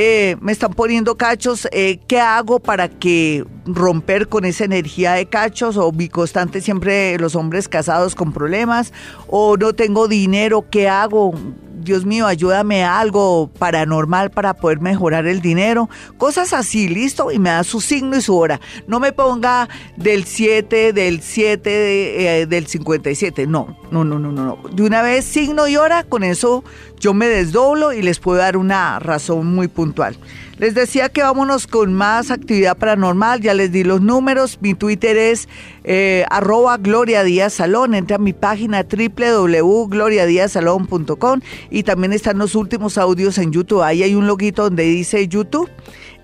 [0.00, 5.26] eh, me están poniendo cachos, eh, ¿qué hago para que romper con esa energía de
[5.26, 5.76] cachos?
[5.76, 8.92] O mi constante siempre los hombres casados con problemas,
[9.26, 11.34] o no tengo dinero, ¿qué hago?
[11.78, 15.88] Dios mío, ayúdame a algo paranormal para poder mejorar el dinero.
[16.16, 18.60] Cosas así, listo, y me da su signo y su hora.
[18.86, 23.46] No me ponga del 7, del 7, eh, del 57.
[23.46, 24.58] No, no, no, no, no.
[24.72, 26.64] De una vez signo y hora, con eso
[26.98, 30.16] yo me desdoblo y les puedo dar una razón muy puntual.
[30.58, 35.16] Les decía que vámonos con más actividad paranormal, ya les di los números, mi Twitter
[35.16, 35.48] es
[35.84, 41.40] eh, arroba Gloria Díaz Salón, entra a mi página www.gloriadiazalón.com
[41.70, 45.70] y también están los últimos audios en YouTube, ahí hay un loguito donde dice YouTube.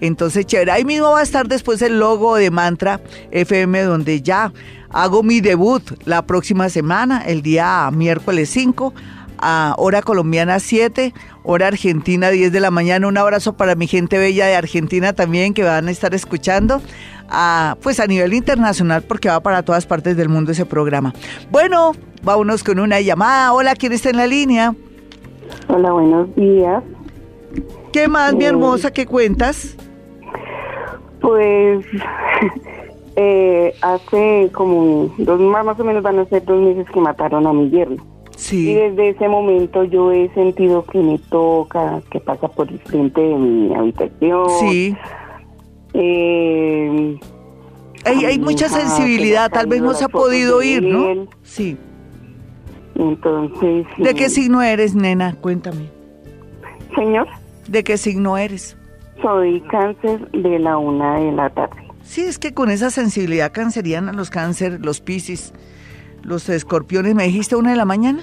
[0.01, 0.73] Entonces, chévere.
[0.73, 4.53] Ahí mismo va a estar después el logo de Mantra FM, donde ya
[4.91, 8.93] hago mi debut la próxima semana, el día miércoles 5
[9.39, 13.07] a hora colombiana 7, hora argentina 10 de la mañana.
[13.09, 16.81] Un abrazo para mi gente bella de Argentina también que van a estar escuchando.
[17.29, 21.15] A, pues a nivel internacional porque va para todas partes del mundo ese programa.
[21.51, 21.93] Bueno,
[22.23, 23.53] vámonos con una llamada.
[23.53, 24.75] Hola, ¿quién está en la línea?
[25.69, 26.83] Hola, buenos días.
[27.93, 29.77] ¿Qué más, mi eh, hermosa, qué cuentas?
[31.21, 31.87] Pues
[33.17, 37.53] eh, hace como dos más o menos van a ser dos meses que mataron a
[37.53, 38.14] mi yerno.
[38.53, 43.21] Y desde ese momento yo he sentido que me toca, que pasa por el frente
[43.21, 44.49] de mi habitación.
[44.61, 44.97] Sí.
[45.95, 47.19] Eh,
[48.05, 51.27] hay, mucha sensibilidad, tal vez no se ha podido ir, ¿no?
[51.43, 51.77] Sí.
[52.97, 53.87] Entonces.
[53.99, 55.37] ¿De qué signo eres, nena?
[55.41, 55.89] Cuéntame.
[56.95, 57.27] Señor.
[57.69, 58.77] ¿De qué signo eres?
[59.23, 61.77] Soy cáncer de la una de la tarde.
[62.03, 65.55] Sí, es que con esa sensibilidad canceriana, los cáncer, los piscis,
[66.23, 68.23] los escorpiones, ¿me dijiste una de la mañana?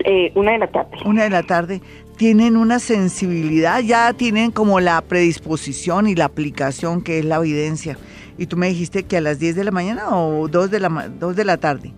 [0.00, 0.96] Eh, una de la tarde.
[1.04, 1.80] Una de la tarde.
[2.16, 7.98] Tienen una sensibilidad, ya tienen como la predisposición y la aplicación que es la evidencia.
[8.38, 10.88] Y tú me dijiste que a las 10 de la mañana o 2 de la,
[10.88, 11.92] 2 de la tarde.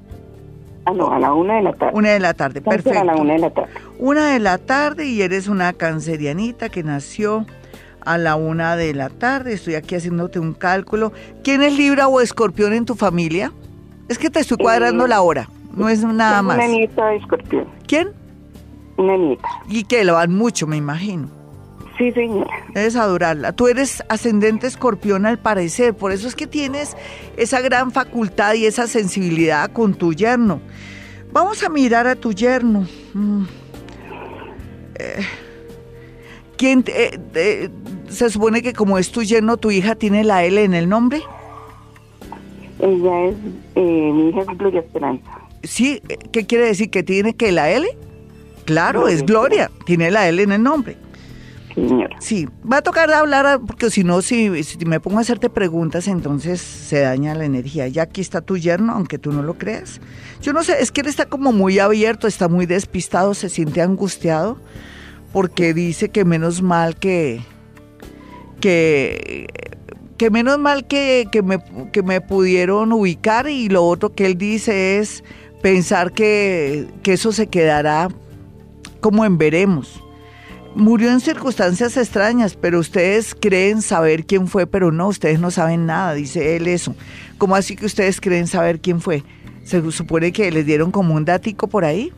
[0.84, 1.92] Ah, no, a la una de la tarde.
[1.94, 2.98] Una de la tarde, perfecto.
[2.98, 3.70] A la una de la tarde.
[3.98, 7.46] Una de la tarde y eres una cancerianita que nació
[8.00, 9.52] a la una de la tarde.
[9.52, 11.12] Estoy aquí haciéndote un cálculo.
[11.44, 13.52] ¿Quién es Libra o Escorpión en tu familia?
[14.08, 16.56] Es que te estoy cuadrando eh, la hora, no es nada más.
[16.56, 17.66] Una nieta de escorpión.
[17.86, 18.08] ¿Quién?
[18.96, 19.48] Una nieta.
[19.68, 21.28] Y que lo van mucho, me imagino.
[21.96, 22.50] Sí, señora.
[22.74, 23.52] Debes adorarla.
[23.52, 26.96] Tú eres ascendente escorpión al parecer, por eso es que tienes
[27.36, 30.60] esa gran facultad y esa sensibilidad con tu yerno.
[31.32, 32.86] Vamos a mirar a tu yerno.
[33.14, 33.44] Mm.
[34.94, 35.26] Eh,
[36.56, 37.68] ¿Quién eh,
[38.08, 41.22] se supone que como es tu yerno, tu hija tiene la L en el nombre?
[42.80, 43.36] Ella es,
[43.74, 45.30] eh, mi hija es Gloria Esperanza.
[45.62, 46.90] Sí, ¿qué quiere decir?
[46.90, 47.86] ¿Que tiene que la L?
[48.64, 50.96] Claro, es Gloria, tiene la L en el nombre.
[51.74, 52.16] Señora.
[52.20, 56.08] Sí, va a tocar hablar, porque si no, si, si me pongo a hacerte preguntas,
[56.08, 57.86] entonces se daña la energía.
[57.86, 60.00] Ya aquí está tu yerno, aunque tú no lo creas.
[60.42, 63.80] Yo no sé, es que él está como muy abierto, está muy despistado, se siente
[63.80, 64.58] angustiado,
[65.32, 67.42] porque dice que menos mal que,
[68.60, 69.46] que
[70.18, 71.58] que menos mal que, me,
[71.92, 75.22] que me pudieron ubicar y lo otro que él dice es
[75.62, 78.08] pensar que, eso se quedará
[79.00, 80.02] como en veremos.
[80.74, 85.86] Murió en circunstancias extrañas, pero ustedes creen saber quién fue, pero no, ustedes no saben
[85.86, 86.94] nada, dice él eso.
[87.38, 89.22] ¿Cómo así que ustedes creen saber quién fue?
[89.64, 92.12] ¿Se supone que les dieron como un dático por ahí?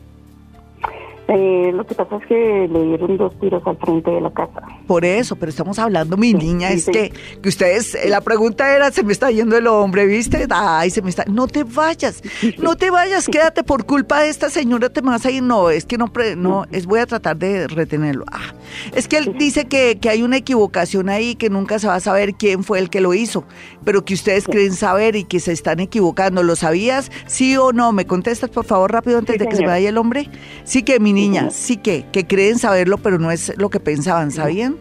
[1.27, 4.61] Eh, lo que pasa es que le dieron dos tiros al frente de la casa.
[4.91, 8.91] Por eso, pero estamos hablando, mi niña, es que, que ustedes, eh, la pregunta era,
[8.91, 10.45] se me está yendo el hombre, ¿viste?
[10.49, 12.21] Ay, se me está, no te vayas,
[12.57, 15.43] no te vayas, quédate por culpa de esta señora, te vas a ir.
[15.43, 18.25] No, es que no, no, es voy a tratar de retenerlo.
[18.33, 18.53] Ah,
[18.93, 22.01] es que él dice que, que hay una equivocación ahí, que nunca se va a
[22.01, 23.45] saber quién fue el que lo hizo,
[23.85, 26.43] pero que ustedes creen saber y que se están equivocando.
[26.43, 27.11] ¿Lo sabías?
[27.27, 27.93] ¿Sí o no?
[27.93, 30.29] ¿Me contestas, por favor, rápido, antes de que se vaya el hombre?
[30.65, 34.31] Sí que, mi niña, sí que, que creen saberlo, pero no es lo que pensaban,
[34.31, 34.80] ¿sabían?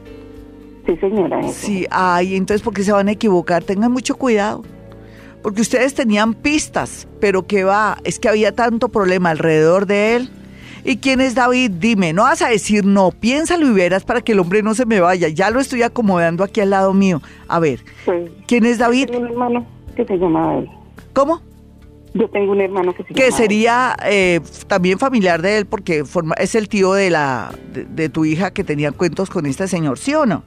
[0.90, 1.40] Sí, señora.
[1.53, 3.62] Sí, ay, entonces, ¿por qué se van a equivocar?
[3.62, 4.64] Tengan mucho cuidado.
[5.40, 10.31] Porque ustedes tenían pistas, pero que va, es que había tanto problema alrededor de él.
[10.83, 11.70] ¿Y quién es David?
[11.79, 14.85] Dime, no vas a decir no, piénsalo y verás para que el hombre no se
[14.85, 15.29] me vaya.
[15.29, 17.22] Ya lo estoy acomodando aquí al lado mío.
[17.46, 17.85] A ver,
[18.48, 19.11] ¿quién es David?
[19.14, 20.68] Un hermano que se llama él.
[21.12, 21.40] ¿Cómo?
[22.14, 26.35] Yo tengo un hermano que se Que sería eh, también familiar de él porque forma,
[26.35, 30.14] es el tío de, la, de, tu hija que tenía cuentos con este señor, ¿sí
[30.14, 30.42] o no?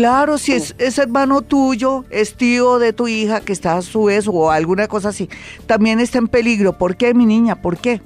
[0.00, 4.04] Claro, si es, es, hermano tuyo, es tío de tu hija que está a su
[4.04, 5.28] vez o alguna cosa así,
[5.66, 6.72] también está en peligro.
[6.78, 7.60] ¿Por qué, mi niña?
[7.60, 8.00] ¿Por qué?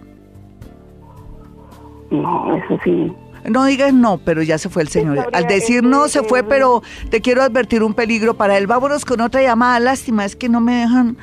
[2.11, 3.13] No, eso sí.
[3.49, 5.29] No digas no, pero ya se fue el señor.
[5.33, 8.67] Al decir no, se fue, pero te quiero advertir un peligro para él.
[8.67, 9.79] Vámonos con otra llamada.
[9.79, 11.17] Lástima, es que no me dejan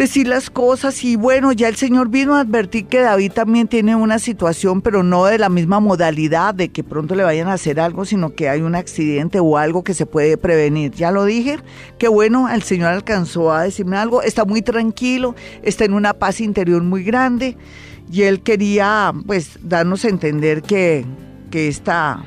[0.00, 3.94] decir las cosas y bueno, ya el Señor vino a advertir que David también tiene
[3.94, 7.78] una situación, pero no de la misma modalidad de que pronto le vayan a hacer
[7.78, 10.92] algo, sino que hay un accidente o algo que se puede prevenir.
[10.92, 11.58] Ya lo dije,
[11.98, 16.40] que bueno, el Señor alcanzó a decirme algo, está muy tranquilo, está en una paz
[16.40, 17.58] interior muy grande
[18.10, 21.04] y él quería pues darnos a entender que,
[21.50, 22.24] que esta,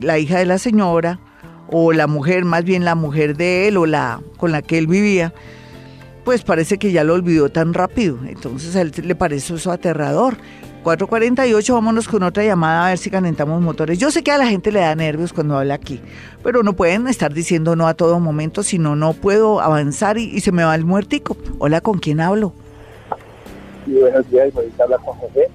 [0.00, 1.20] la hija de la señora,
[1.68, 4.86] o la mujer, más bien la mujer de él o la con la que él
[4.86, 5.34] vivía,
[6.26, 8.18] pues parece que ya lo olvidó tan rápido.
[8.26, 10.36] Entonces a él le parece eso aterrador.
[10.82, 13.96] 448, vámonos con otra llamada a ver si calentamos motores.
[13.98, 16.00] Yo sé que a la gente le da nervios cuando habla aquí,
[16.42, 20.40] pero no pueden estar diciendo no a todo momento, sino no puedo avanzar y, y
[20.40, 21.36] se me va el muertico.
[21.60, 22.52] Hola, ¿con quién hablo?
[23.86, 25.48] buenos días, habla Juan José.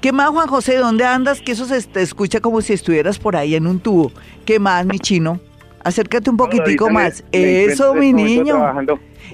[0.00, 0.76] ¿Qué más, Juan José?
[0.76, 1.40] ¿Dónde andas?
[1.40, 4.12] Que eso se te escucha como si estuvieras por ahí en un tubo.
[4.44, 5.40] ¿Qué más, mi chino?
[5.82, 7.24] Acércate un poquitico más.
[7.32, 8.60] eso, mi niño.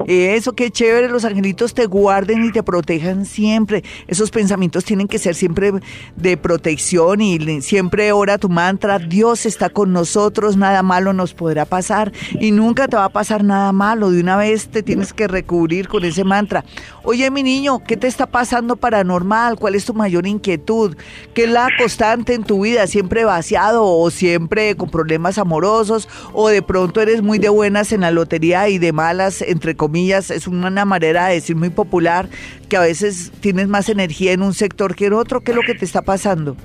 [0.07, 3.85] Eso, qué chévere, los angelitos te guarden y te protejan siempre.
[4.09, 5.73] Esos pensamientos tienen que ser siempre
[6.17, 11.65] de protección y siempre ora tu mantra, Dios está con nosotros, nada malo nos podrá
[11.65, 14.11] pasar y nunca te va a pasar nada malo.
[14.11, 16.65] De una vez te tienes que recubrir con ese mantra.
[17.03, 19.57] Oye, mi niño, ¿qué te está pasando paranormal?
[19.57, 20.97] ¿Cuál es tu mayor inquietud?
[21.35, 22.87] ¿Qué es la constante en tu vida?
[22.87, 26.09] ¿Siempre vaciado o siempre con problemas amorosos?
[26.33, 29.90] ¿O de pronto eres muy de buenas en la lotería y de malas entre comillas,
[29.97, 32.29] es una manera de decir muy popular,
[32.69, 35.41] que a veces tienes más energía en un sector que en otro.
[35.41, 36.57] ¿Qué es lo que te está pasando?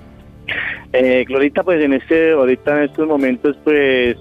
[0.94, 4.18] Eh, Glorita, pues en este, ahorita en estos momentos, pues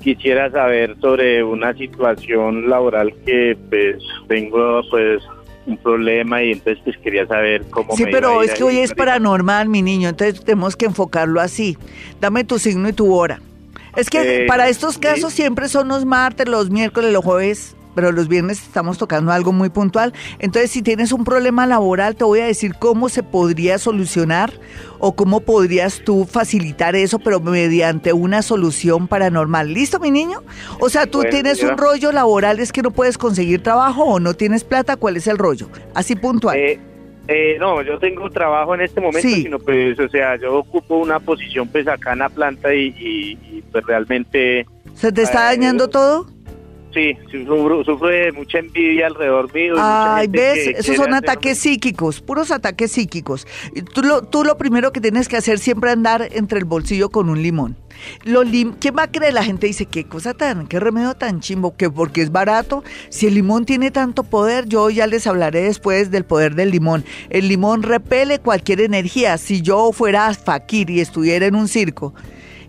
[0.00, 5.22] quisiera saber sobre una situación laboral que pues tengo pues
[5.66, 9.68] un problema y entonces pues quería saber cómo sí pero es que hoy es paranormal
[9.68, 11.76] mi niño entonces tenemos que enfocarlo así.
[12.20, 13.40] Dame tu signo y tu hora.
[13.96, 18.12] Es que eh, para estos casos siempre son los martes los miércoles los jueves pero
[18.12, 20.12] los viernes estamos tocando algo muy puntual.
[20.38, 24.52] Entonces, si tienes un problema laboral, te voy a decir cómo se podría solucionar
[24.98, 29.72] o cómo podrías tú facilitar eso, pero mediante una solución paranormal.
[29.72, 30.42] ¿Listo, mi niño?
[30.78, 34.34] O sea, tú tienes un rollo laboral, es que no puedes conseguir trabajo o no
[34.34, 35.68] tienes plata, ¿cuál es el rollo?
[35.94, 36.56] Así puntual.
[36.56, 36.78] Eh,
[37.28, 41.20] eh, no, yo tengo trabajo en este momento, sino pues, o sea, yo ocupo una
[41.20, 44.66] posición pues acá en la planta y, pues realmente...
[44.94, 46.26] ¿Se te está dañando todo?
[46.92, 49.74] Sí, sufro, de mucha envidia alrededor mío.
[49.78, 53.46] Ay, ves, esos son ataques psíquicos, puros ataques psíquicos.
[53.94, 57.28] Tú lo, tú lo primero que tienes que hacer siempre andar entre el bolsillo con
[57.28, 57.76] un limón.
[58.24, 59.34] Lo lim ¿Quién va a creer?
[59.34, 62.82] La gente dice, qué cosa tan, qué remedio tan chimbo, que porque es barato.
[63.08, 67.04] Si el limón tiene tanto poder, yo ya les hablaré después del poder del limón.
[67.28, 69.38] El limón repele cualquier energía.
[69.38, 72.14] Si yo fuera fakir y estuviera en un circo,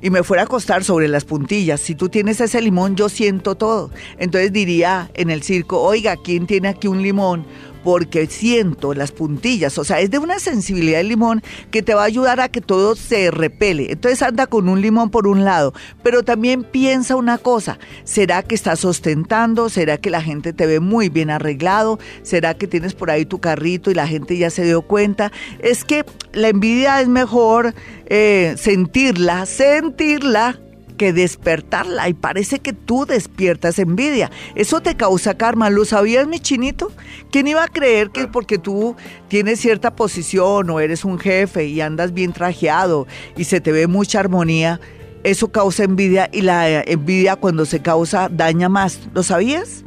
[0.02, 3.56] y me fuera a acostar sobre las puntillas, si tú tienes ese limón, yo siento
[3.56, 3.92] todo.
[4.18, 7.46] Entonces diría en el circo, oiga, ¿quién tiene aquí un limón?
[7.84, 12.04] Porque siento las puntillas, o sea, es de una sensibilidad el limón que te va
[12.04, 13.92] a ayudar a que todo se repele.
[13.92, 15.74] Entonces anda con un limón por un lado,
[16.04, 19.70] pero también piensa una cosa, ¿será que estás ostentando?
[19.70, 22.00] ¿Será que la gente te ve muy bien arreglado?
[22.24, 25.32] ¿Será que tienes por ahí tu carrito y la gente ya se dio cuenta?
[25.60, 27.74] Es que la envidia es mejor
[28.08, 30.60] eh, sentirla, sentirla
[31.02, 34.30] que despertarla y parece que tú despiertas envidia.
[34.54, 35.72] Eso te causa karma.
[35.72, 36.92] ¿Lo sabías, mi chinito?
[37.32, 38.96] ¿Quién iba a creer que porque tú
[39.28, 43.88] tienes cierta posición o eres un jefe y andas bien trajeado y se te ve
[43.88, 44.80] mucha armonía,
[45.24, 49.00] eso causa envidia y la envidia cuando se causa daña más?
[49.16, 49.84] ¿Lo sabías?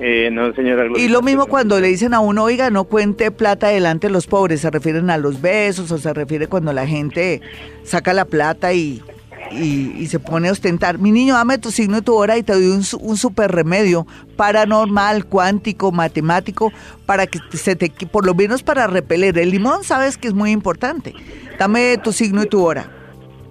[0.00, 0.86] Eh, no, señora.
[0.96, 4.26] Y lo mismo cuando le dicen a uno, oiga, no cuente plata delante de los
[4.26, 7.42] pobres, se refieren a los besos o se refiere cuando la gente
[7.82, 9.02] saca la plata y
[9.50, 10.98] y, se pone a ostentar.
[10.98, 14.06] Mi niño, dame tu signo y tu hora y te doy un, un super remedio
[14.36, 16.72] paranormal, cuántico, matemático,
[17.06, 19.38] para que se te, por lo menos para repeler.
[19.38, 21.14] El limón sabes que es muy importante.
[21.58, 22.90] Dame tu signo y tu hora.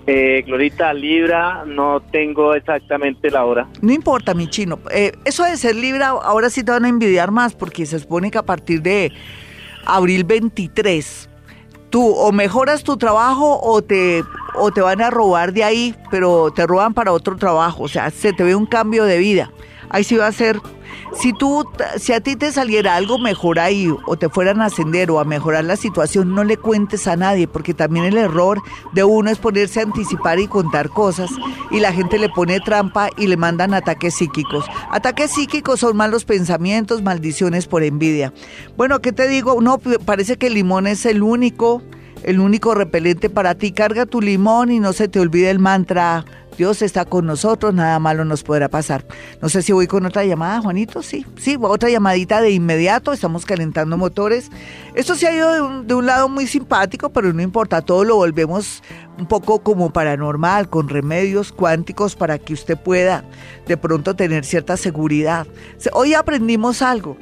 [0.08, 3.68] Eh, Glorita, Libra, no tengo exactamente la hora.
[3.82, 4.80] No importa, mi chino.
[4.92, 8.30] Eh, eso de ser Libra, ahora sí te van a envidiar más, porque se supone
[8.30, 9.12] que a partir de
[9.86, 11.30] abril 23
[11.90, 14.24] tú o mejoras tu trabajo o te,
[14.56, 18.10] o te van a robar de ahí, pero te roban para otro trabajo, o sea,
[18.12, 19.52] se te ve un cambio de vida.
[19.90, 20.60] Ahí sí va a ser
[21.20, 21.66] si tú,
[21.98, 25.24] si a ti te saliera algo mejor ahí o te fueran a ascender o a
[25.24, 28.62] mejorar la situación, no le cuentes a nadie, porque también el error
[28.94, 31.30] de uno es ponerse a anticipar y contar cosas
[31.72, 34.66] y la gente le pone trampa y le mandan ataques psíquicos.
[34.92, 38.34] Ataques psíquicos son malos pensamientos, maldiciones por envidia.
[38.78, 39.62] Bueno, ¿qué te digo?
[39.62, 41.82] No, parece que el limón es el único,
[42.24, 43.72] el único repelente para ti.
[43.72, 46.26] Carga tu limón y no se te olvide el mantra
[46.58, 49.06] Dios está con nosotros, nada malo nos podrá pasar.
[49.42, 51.02] No sé si voy con otra llamada, Juanito.
[51.02, 53.14] Sí, sí, otra llamadita de inmediato.
[53.14, 54.50] Estamos calentando motores.
[54.94, 58.04] Esto se ha ido de un, de un lado muy simpático, pero no importa, todo
[58.04, 58.82] lo volvemos
[59.18, 63.26] un poco como paranormal, con remedios cuánticos para que usted pueda
[63.68, 65.48] de pronto tener cierta seguridad.
[65.94, 67.18] Hoy aprendimos algo.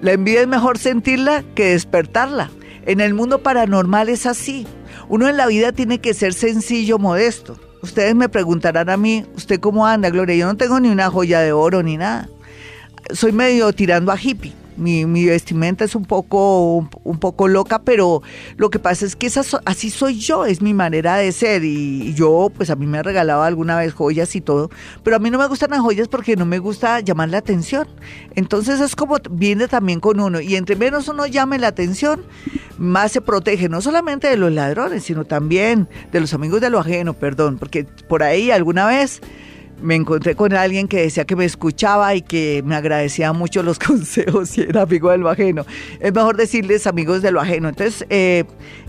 [0.00, 2.50] La envidia es mejor sentirla que despertarla.
[2.84, 4.66] En el mundo paranormal es así.
[5.08, 7.56] Uno en la vida tiene que ser sencillo, modesto.
[7.82, 10.36] Ustedes me preguntarán a mí, ¿usted cómo anda, Gloria?
[10.36, 12.28] Yo no tengo ni una joya de oro ni nada.
[13.12, 18.22] Soy medio tirando a hippie mi, vestimenta es un poco, un, poco loca, pero
[18.56, 21.64] lo que pasa es que esa, así soy yo, es mi manera de ser.
[21.64, 24.70] Y yo, pues a mí me ha regalado alguna vez joyas y todo,
[25.02, 27.88] pero a mí no me gustan las joyas porque no me gusta llamar la atención.
[28.34, 30.40] Entonces es como viene también con uno.
[30.40, 32.22] Y entre menos uno llame la atención,
[32.78, 36.80] más se protege, no solamente de los ladrones, sino también de los amigos de lo
[36.80, 39.20] ajeno, perdón, porque por ahí alguna vez
[39.82, 43.78] me encontré con alguien que decía que me escuchaba y que me agradecía mucho los
[43.80, 45.66] consejos y era amigo de lo ajeno.
[46.00, 47.68] Es mejor decirles amigos de lo ajeno.
[47.68, 48.44] Entonces, eh,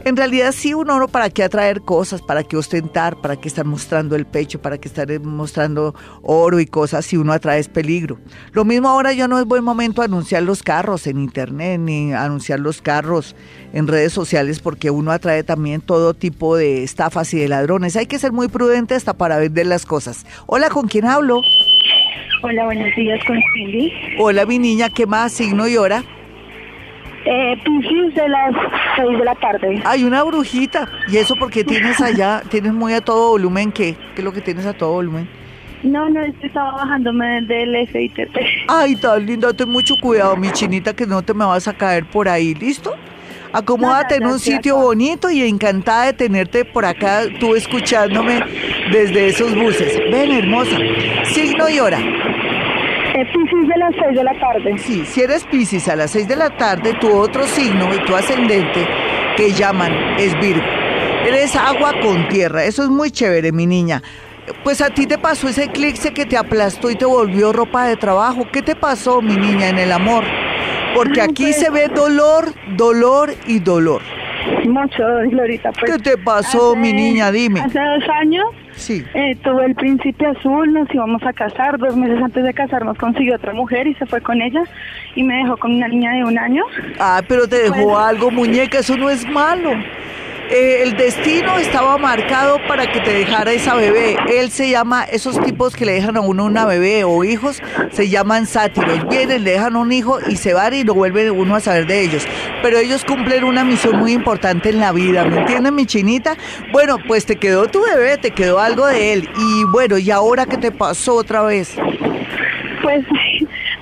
[0.05, 3.65] en realidad sí, uno no para qué atraer cosas, para qué ostentar, para qué estar
[3.65, 8.19] mostrando el pecho, para qué estar mostrando oro y cosas si uno atrae es peligro.
[8.51, 12.59] Lo mismo ahora ya no es buen momento anunciar los carros en internet ni anunciar
[12.59, 13.35] los carros
[13.73, 17.97] en redes sociales porque uno atrae también todo tipo de estafas y de ladrones.
[17.97, 20.25] Hay que ser muy prudente hasta para vender las cosas.
[20.45, 21.41] Hola, ¿con quién hablo?
[22.43, 23.91] Hola, buenos días, con Cindy.
[24.19, 25.33] Hola, mi niña, ¿qué más?
[25.33, 26.03] ¿Signo y hora?
[27.25, 27.57] Eh,
[28.15, 28.53] de las
[28.97, 29.81] 6 de la tarde.
[29.85, 30.89] Hay una brujita.
[31.07, 32.43] ¿Y eso porque tienes allá?
[32.49, 33.71] ¿Tienes muy a todo volumen?
[33.71, 33.95] ¿Qué?
[34.13, 35.27] ¿Qué es lo que tienes a todo volumen?
[35.83, 38.35] No, no, es que estaba bajándome del FITP.
[38.67, 42.05] Ay, tan linda, ten mucho cuidado, mi chinita, que no te me vas a caer
[42.05, 42.93] por ahí, ¿listo?
[43.53, 48.39] Acomódate en un sitio bonito y encantada de tenerte por acá, tú escuchándome
[48.91, 49.95] desde esos buses.
[50.11, 50.75] Ven, hermosa.
[51.25, 51.99] Signo y hora.
[53.31, 54.77] Piscis de las 6 de la tarde.
[54.79, 58.15] Sí, si eres Piscis a las 6 de la tarde, tu otro signo y tu
[58.15, 58.87] ascendente
[59.37, 60.65] que llaman es Virgo.
[61.25, 64.01] Eres agua con tierra, eso es muy chévere, mi niña.
[64.63, 67.95] Pues a ti te pasó ese eclipse que te aplastó y te volvió ropa de
[67.97, 68.47] trabajo.
[68.51, 70.25] ¿Qué te pasó, mi niña, en el amor?
[70.93, 74.01] Porque aquí se ve dolor, dolor y dolor.
[74.65, 75.71] Mucho, Glorita.
[75.71, 77.31] Pues, ¿Qué te pasó, mi niña?
[77.31, 77.61] Dime.
[77.61, 79.03] Hace dos años sí.
[79.13, 81.77] Eh, tuve el príncipe azul, nos íbamos a casar.
[81.77, 84.63] Dos meses antes de casarnos consiguió otra mujer y se fue con ella
[85.15, 86.63] y me dejó con una niña de un año.
[86.99, 89.71] Ah, pero te dejó pues, algo, muñeca, eso no es malo.
[90.49, 94.17] Eh, el destino estaba marcado para que te dejara esa bebé.
[94.29, 98.09] Él se llama, esos tipos que le dejan a uno una bebé o hijos, se
[98.09, 99.07] llaman sátiros.
[99.09, 102.01] Vienen, le dejan un hijo y se van y no vuelve uno a saber de
[102.01, 102.27] ellos.
[102.61, 106.37] Pero ellos cumplen una misión muy importante en la vida, ¿me entiendes, mi chinita?
[106.71, 109.29] Bueno, pues te quedó tu bebé, te quedó algo de él.
[109.37, 111.75] Y bueno, ¿y ahora qué te pasó otra vez?
[112.81, 113.05] Pues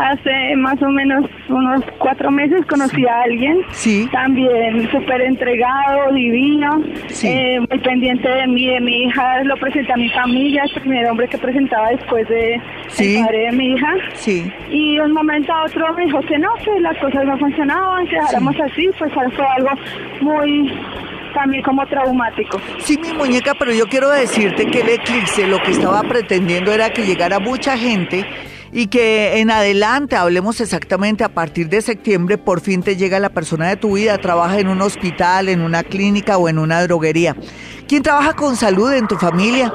[0.01, 3.61] hace más o menos unos cuatro meses conocí a alguien.
[3.71, 4.07] Sí.
[4.11, 6.81] También súper entregado, divino,
[7.23, 9.43] eh, muy pendiente de mí, de mi hija.
[9.43, 13.51] Lo presenté a mi familia, el primer hombre que presentaba después de el padre de
[13.51, 13.93] mi hija.
[14.13, 14.51] Sí.
[14.71, 18.15] Y un momento a otro me dijo que no, que las cosas no funcionaban, que
[18.15, 19.69] dejáramos así, pues fue algo
[20.21, 20.71] muy
[21.33, 22.59] también como traumático.
[22.79, 26.89] Sí, mi muñeca, pero yo quiero decirte que el eclipse lo que estaba pretendiendo era
[26.89, 28.25] que llegara mucha gente
[28.71, 33.29] y que en adelante, hablemos exactamente a partir de septiembre, por fin te llega la
[33.29, 37.35] persona de tu vida, trabaja en un hospital, en una clínica o en una droguería.
[37.87, 39.73] ¿Quién trabaja con salud en tu familia?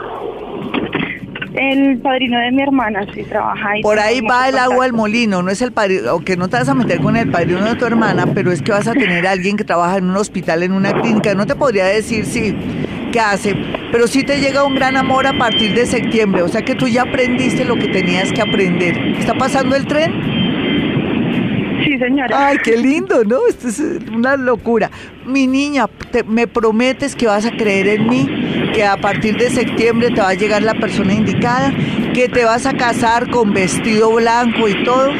[1.54, 3.82] El padrino de mi hermana sí trabaja ahí.
[3.82, 6.68] Por ahí va el agua al molino, no es el padrino, aunque no te vas
[6.68, 9.30] a meter con el padrino de tu hermana, pero es que vas a tener a
[9.30, 11.34] alguien que trabaja en un hospital, en una clínica.
[11.34, 12.54] No te podría decir si
[13.10, 13.54] qué hace,
[13.92, 16.42] pero sí te llega un gran amor a partir de septiembre.
[16.42, 18.96] O sea que tú ya aprendiste lo que tenías que aprender.
[19.18, 20.12] ¿Está pasando el tren?
[21.84, 22.48] Sí, señora.
[22.48, 23.46] Ay, qué lindo, ¿no?
[23.48, 23.80] Esto es
[24.12, 24.90] una locura.
[25.24, 25.86] Mi niña,
[26.26, 28.26] me prometes que vas a creer en mí,
[28.74, 31.72] que a partir de septiembre te va a llegar la persona indicada,
[32.12, 35.10] que te vas a casar con vestido blanco y todo.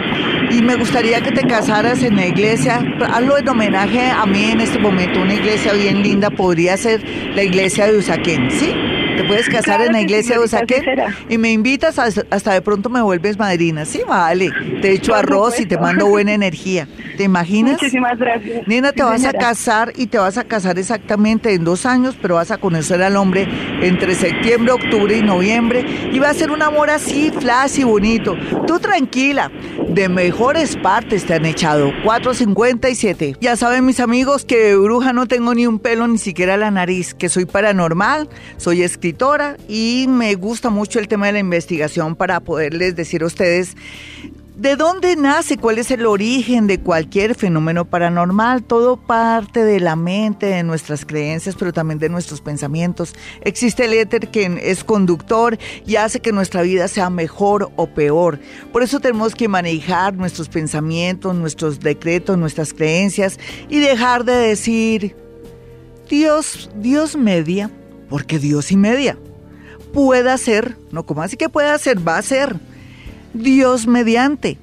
[0.50, 2.80] Y me gustaría que te casaras en la iglesia.
[3.12, 5.20] Hazlo en homenaje a mí en este momento.
[5.20, 7.02] Una iglesia bien linda podría ser
[7.34, 8.72] la iglesia de Usaquén, ¿sí?
[9.16, 10.84] Te puedes casar en la iglesia de Usaquén
[11.28, 13.84] y me invitas hasta, de pronto me vuelves madrina.
[13.84, 14.50] Sí, vale.
[14.82, 16.86] Te echo arroz y te mando buena energía.
[17.16, 17.74] ¿Te imaginas?
[17.74, 18.66] Muchísimas gracias.
[18.68, 22.34] Nina, te vas a casar y te vas a casar exactamente en dos años, pero
[22.34, 23.48] vas a conocer al hombre
[23.80, 28.36] entre septiembre, octubre y noviembre y va a ser un amor así, flash y bonito.
[28.66, 29.50] Tú tranquila,
[29.88, 31.90] de mejores partes te han echado.
[32.04, 33.36] 457.
[33.40, 36.70] Ya saben mis amigos que de bruja no tengo ni un pelo, ni siquiera la
[36.70, 39.05] nariz, que soy paranormal, soy escritora
[39.68, 43.76] y me gusta mucho el tema de la investigación para poderles decir a ustedes
[44.56, 45.58] ¿De dónde nace?
[45.58, 48.62] ¿Cuál es el origen de cualquier fenómeno paranormal?
[48.62, 53.14] Todo parte de la mente, de nuestras creencias, pero también de nuestros pensamientos.
[53.42, 58.38] Existe el éter que es conductor y hace que nuestra vida sea mejor o peor.
[58.72, 63.38] Por eso tenemos que manejar nuestros pensamientos, nuestros decretos, nuestras creencias
[63.68, 65.16] y dejar de decir,
[66.08, 67.70] Dios, Dios media
[68.08, 69.18] porque Dios y media
[69.92, 72.56] puede ser, no como así que puede ser, va a ser
[73.32, 74.58] Dios mediante.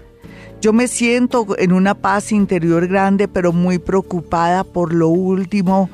[0.61, 5.89] Yo me siento en una paz interior grande, pero muy preocupada por lo último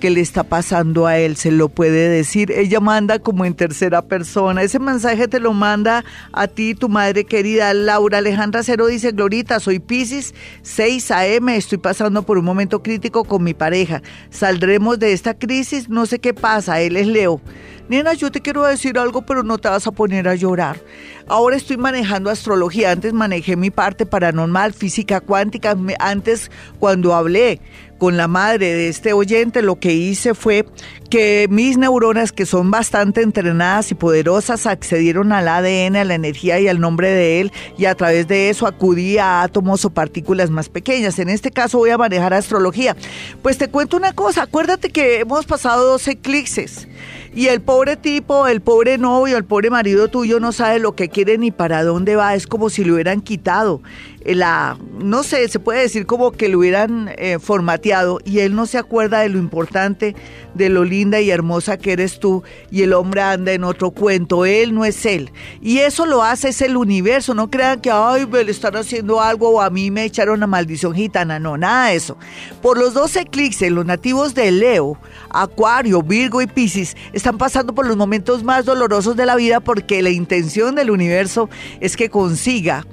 [0.00, 2.50] que le está pasando a él, se lo puede decir.
[2.50, 4.62] Ella manda como en tercera persona.
[4.62, 7.72] Ese mensaje te lo manda a ti, tu madre querida.
[7.74, 13.24] Laura Alejandra Cero dice, Glorita, soy Pisces, 6 AM, estoy pasando por un momento crítico
[13.24, 14.02] con mi pareja.
[14.30, 17.40] Saldremos de esta crisis, no sé qué pasa, él es Leo.
[17.88, 20.80] Nena, yo te quiero decir algo, pero no te vas a poner a llorar.
[21.26, 27.60] Ahora estoy manejando astrología, antes manejé mi parte paranormal, física cuántica, antes cuando hablé
[28.00, 30.64] con la madre de este oyente, lo que hice fue
[31.10, 36.58] que mis neuronas, que son bastante entrenadas y poderosas, accedieron al ADN, a la energía
[36.58, 40.48] y al nombre de él, y a través de eso acudí a átomos o partículas
[40.48, 41.18] más pequeñas.
[41.18, 42.96] En este caso voy a manejar astrología.
[43.42, 46.88] Pues te cuento una cosa, acuérdate que hemos pasado dos eclipses.
[47.32, 51.08] Y el pobre tipo, el pobre novio, el pobre marido tuyo no sabe lo que
[51.08, 52.34] quiere ni para dónde va.
[52.34, 53.82] Es como si lo hubieran quitado.
[54.22, 58.54] Eh, la, no sé, se puede decir como que lo hubieran eh, formateado y él
[58.54, 60.14] no se acuerda de lo importante,
[60.54, 64.44] de lo linda y hermosa que eres tú y el hombre anda en otro cuento,
[64.44, 65.32] él no es él.
[65.62, 69.20] Y eso lo hace es el universo, no crean que, ay, me le están haciendo
[69.20, 72.18] algo o a mí me echaron una maldición gitana, no, nada de eso.
[72.60, 74.98] Por los dos eclipses, los nativos de Leo,
[75.30, 80.02] Acuario, Virgo y Piscis están pasando por los momentos más dolorosos de la vida porque
[80.02, 81.48] la intención del universo
[81.80, 82.84] es que consiga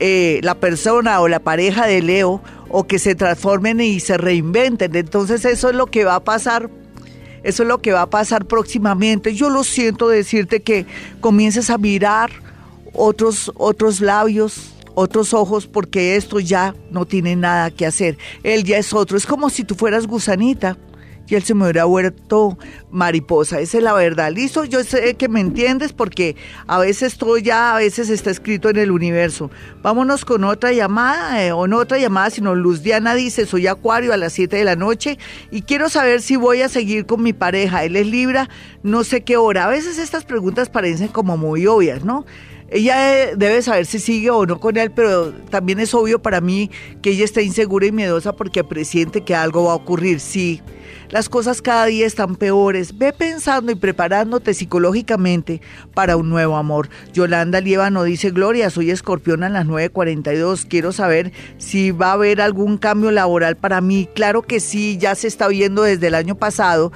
[0.00, 4.94] eh, la persona o la pareja de Leo o que se transformen y se reinventen.
[4.96, 6.70] Entonces eso es lo que va a pasar.
[7.42, 9.34] Eso es lo que va a pasar próximamente.
[9.34, 10.86] Yo lo siento decirte que
[11.20, 12.30] comiences a mirar
[12.94, 18.16] otros, otros labios, otros ojos, porque esto ya no tiene nada que hacer.
[18.42, 19.16] Él ya es otro.
[19.16, 20.78] Es como si tú fueras gusanita
[21.28, 22.58] y él se me hubiera vuelto
[22.90, 23.60] mariposa.
[23.60, 24.32] Esa es la verdad.
[24.32, 28.68] Listo, yo sé que me entiendes porque a veces todo ya, a veces está escrito
[28.68, 29.50] en el universo.
[29.82, 34.12] Vámonos con otra llamada, eh, o no otra llamada, sino Luz Diana dice, soy Acuario
[34.12, 35.18] a las 7 de la noche
[35.50, 37.84] y quiero saber si voy a seguir con mi pareja.
[37.84, 38.48] Él es Libra,
[38.82, 39.64] no sé qué hora.
[39.64, 42.24] A veces estas preguntas parecen como muy obvias, ¿no?
[42.70, 46.40] Ella eh, debe saber si sigue o no con él, pero también es obvio para
[46.40, 46.70] mí
[47.02, 50.20] que ella está insegura y miedosa porque presiente que algo va a ocurrir.
[50.20, 50.62] Sí,
[51.10, 52.98] las cosas cada día están peores.
[52.98, 55.60] Ve pensando y preparándote psicológicamente
[55.94, 56.88] para un nuevo amor.
[57.12, 57.60] Yolanda
[57.90, 60.66] no dice, Gloria, soy escorpión a las 9.42.
[60.68, 64.08] Quiero saber si va a haber algún cambio laboral para mí.
[64.14, 66.90] Claro que sí, ya se está viendo desde el año pasado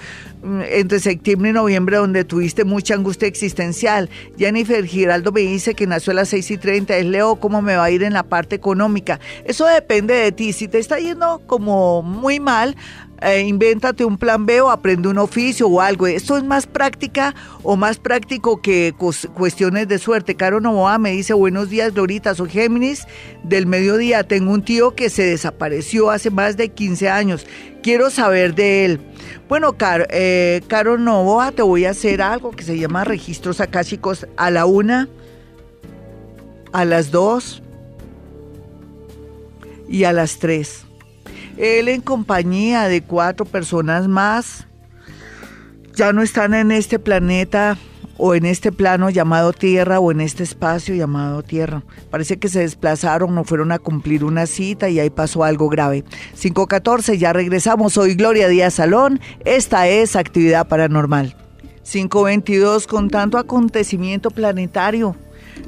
[0.70, 4.08] entre septiembre y noviembre donde tuviste mucha angustia existencial.
[4.36, 6.96] Jennifer Giraldo me dice que nació a las 6 y 30.
[6.96, 9.20] Es Leo, ¿cómo me va a ir en la parte económica?
[9.44, 10.52] Eso depende de ti.
[10.52, 12.76] Si te está yendo como muy mal,
[13.20, 16.06] eh, invéntate un plan B o aprende un oficio o algo.
[16.06, 18.94] Esto es más práctica o más práctico que
[19.34, 20.36] cuestiones de suerte.
[20.36, 23.06] Caro Novoa me dice, buenos días, Glorita, soy Géminis
[23.42, 24.22] del mediodía.
[24.22, 27.46] Tengo un tío que se desapareció hace más de 15 años.
[27.82, 29.00] Quiero saber de él.
[29.48, 34.26] Bueno, Caro, eh, Caro Novoa, te voy a hacer algo que se llama registros acásicos
[34.36, 35.08] a la una,
[36.72, 37.62] a las dos
[39.88, 40.87] y a las tres.
[41.58, 44.66] Él en compañía de cuatro personas más
[45.94, 47.76] ya no están en este planeta
[48.16, 51.82] o en este plano llamado Tierra o en este espacio llamado Tierra.
[52.10, 56.04] Parece que se desplazaron o fueron a cumplir una cita y ahí pasó algo grave.
[56.40, 57.94] 514, ya regresamos.
[57.94, 59.18] Soy Gloria Díaz Salón.
[59.44, 61.36] Esta es Actividad Paranormal.
[61.82, 65.16] 522, con tanto acontecimiento planetario,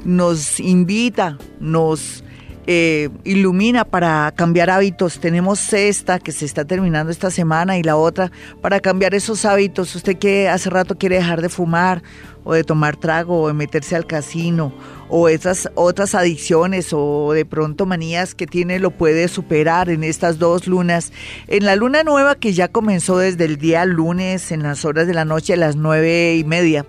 [0.05, 2.23] nos invita, nos
[2.67, 5.19] eh, ilumina para cambiar hábitos.
[5.19, 8.31] Tenemos esta que se está terminando esta semana y la otra
[8.61, 9.95] para cambiar esos hábitos.
[9.95, 12.03] Usted que hace rato quiere dejar de fumar
[12.43, 14.73] o de tomar trago o de meterse al casino
[15.09, 20.39] o esas otras adicciones o de pronto manías que tiene lo puede superar en estas
[20.39, 21.11] dos lunas.
[21.47, 25.13] En la luna nueva que ya comenzó desde el día lunes en las horas de
[25.13, 26.85] la noche a las nueve y media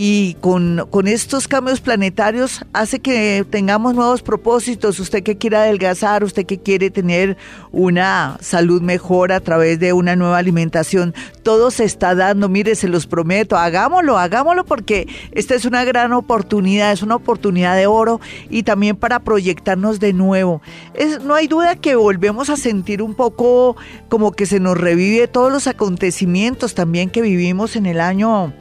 [0.00, 5.00] y con, con, estos cambios planetarios hace que tengamos nuevos propósitos.
[5.00, 7.36] Usted que quiere adelgazar, usted que quiere tener
[7.72, 12.48] una salud mejor a través de una nueva alimentación, todo se está dando.
[12.48, 17.74] Mire, se los prometo, hagámoslo, hagámoslo porque esta es una gran oportunidad, es una oportunidad
[17.74, 20.62] de oro y también para proyectarnos de nuevo.
[20.94, 23.76] Es, no hay duda que volvemos a sentir un poco
[24.08, 28.52] como que se nos revive todos los acontecimientos también que vivimos en el año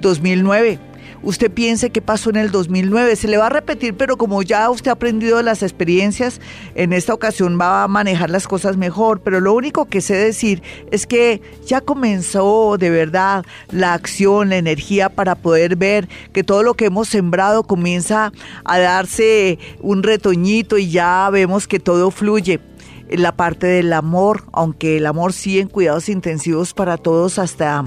[0.00, 0.78] 2009.
[1.20, 3.16] usted piense qué pasó en el 2009.
[3.16, 6.40] Se le va a repetir, pero como ya usted ha aprendido las experiencias,
[6.74, 9.20] en esta ocasión va a manejar las cosas mejor.
[9.20, 14.58] Pero lo único que sé decir es que ya comenzó de verdad la acción, la
[14.58, 18.32] energía para poder ver que todo lo que hemos sembrado comienza
[18.64, 22.60] a darse un retoñito y ya vemos que todo fluye
[23.10, 27.86] la parte del amor, aunque el amor sí en cuidados intensivos para todos hasta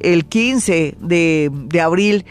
[0.00, 2.24] el 15 de, de abril,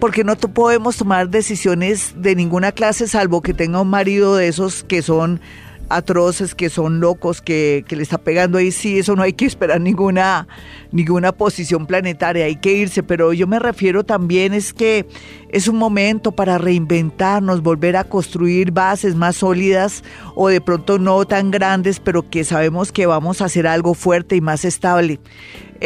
[0.00, 4.84] porque no podemos tomar decisiones de ninguna clase salvo que tenga un marido de esos
[4.84, 5.40] que son
[5.88, 9.80] atroces, que son locos, que, le está pegando ahí, sí, eso no hay que esperar
[9.80, 10.46] ninguna,
[10.92, 15.06] ninguna posición planetaria, hay que irse, pero yo me refiero también es que
[15.50, 20.02] es un momento para reinventarnos, volver a construir bases más sólidas
[20.34, 24.36] o de pronto no tan grandes, pero que sabemos que vamos a hacer algo fuerte
[24.36, 25.20] y más estable.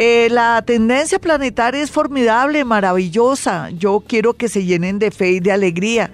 [0.01, 3.69] Eh, la tendencia planetaria es formidable, maravillosa.
[3.71, 6.09] Yo quiero que se llenen de fe y de alegría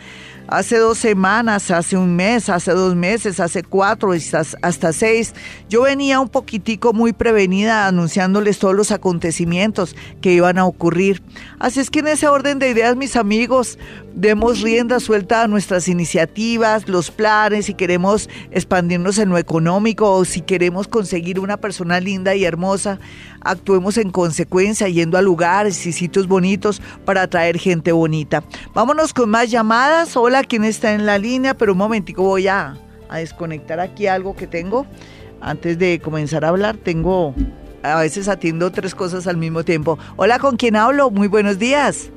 [0.48, 4.12] hace dos semanas, hace un mes, hace dos meses, hace cuatro,
[4.62, 5.34] hasta, seis.
[5.70, 11.22] Yo venía un poquitico muy prevenida anunciándoles todos los acontecimientos que iban a ocurrir.
[11.60, 13.78] Así es que en ese orden de ideas, mis amigos,
[14.16, 20.26] demos rienda suelta a nuestras iniciativas, los planes, si queremos expandirnos en lo económico o
[20.26, 22.98] si queremos conseguir una persona linda y hermosa,
[23.42, 28.44] actuemos en consecuencia yendo a lugares y sitios bonitos para atraer gente bonita.
[28.74, 30.16] Vámonos con más llamadas.
[30.16, 31.54] Hola, ¿quién está en la línea?
[31.54, 32.78] Pero un momentico voy a,
[33.10, 34.88] a desconectar aquí algo que tengo.
[35.42, 37.36] Antes de comenzar a hablar, tengo,
[37.84, 40.00] a veces atiendo tres cosas al mismo tiempo.
[40.16, 41.12] Hola, ¿con quién hablo?
[41.12, 42.12] Muy buenos días.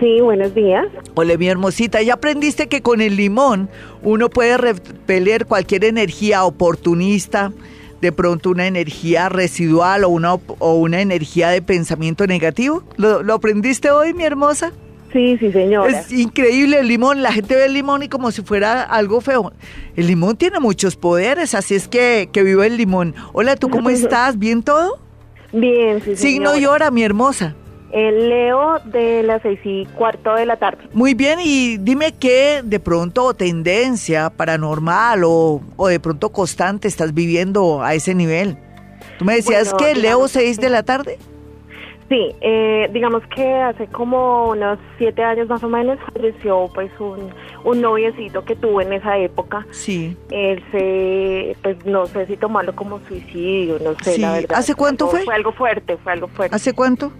[0.00, 0.86] Sí, buenos días.
[1.14, 2.00] Hola, mi hermosita.
[2.00, 3.68] ¿Ya aprendiste que con el limón
[4.02, 7.52] uno puede repeler cualquier energía oportunista?
[8.00, 12.82] de pronto una energía residual o una, o una energía de pensamiento negativo.
[12.96, 14.72] ¿Lo, aprendiste hoy, mi hermosa?
[15.12, 16.00] Sí, sí, señora.
[16.00, 17.20] Es increíble el limón.
[17.20, 19.52] La gente ve el limón y como si fuera algo feo.
[19.96, 23.14] El limón tiene muchos poderes, así es que, que viva el limón.
[23.34, 24.38] Hola, ¿tú cómo estás?
[24.38, 24.98] ¿Bien todo?
[25.52, 27.54] Bien, sí, Signo y hora, mi hermosa.
[27.92, 30.84] El Leo de las seis y cuarto de la tarde.
[30.92, 37.12] Muy bien, y dime qué de pronto tendencia paranormal o, o de pronto constante estás
[37.14, 38.56] viviendo a ese nivel.
[39.18, 41.18] Tú me decías que Leo seis de la tarde.
[42.08, 47.30] Sí, eh, digamos que hace como unos siete años más o menos falleció pues un,
[47.62, 49.64] un noviecito que tuve en esa época.
[49.70, 50.16] Sí.
[50.30, 54.58] Él se, pues no sé si tomarlo como suicidio, no sé, la verdad.
[54.58, 55.22] ¿Hace cuánto fue?
[55.22, 56.56] Fue algo fuerte, fue algo fuerte.
[56.56, 57.12] ¿Hace cuánto?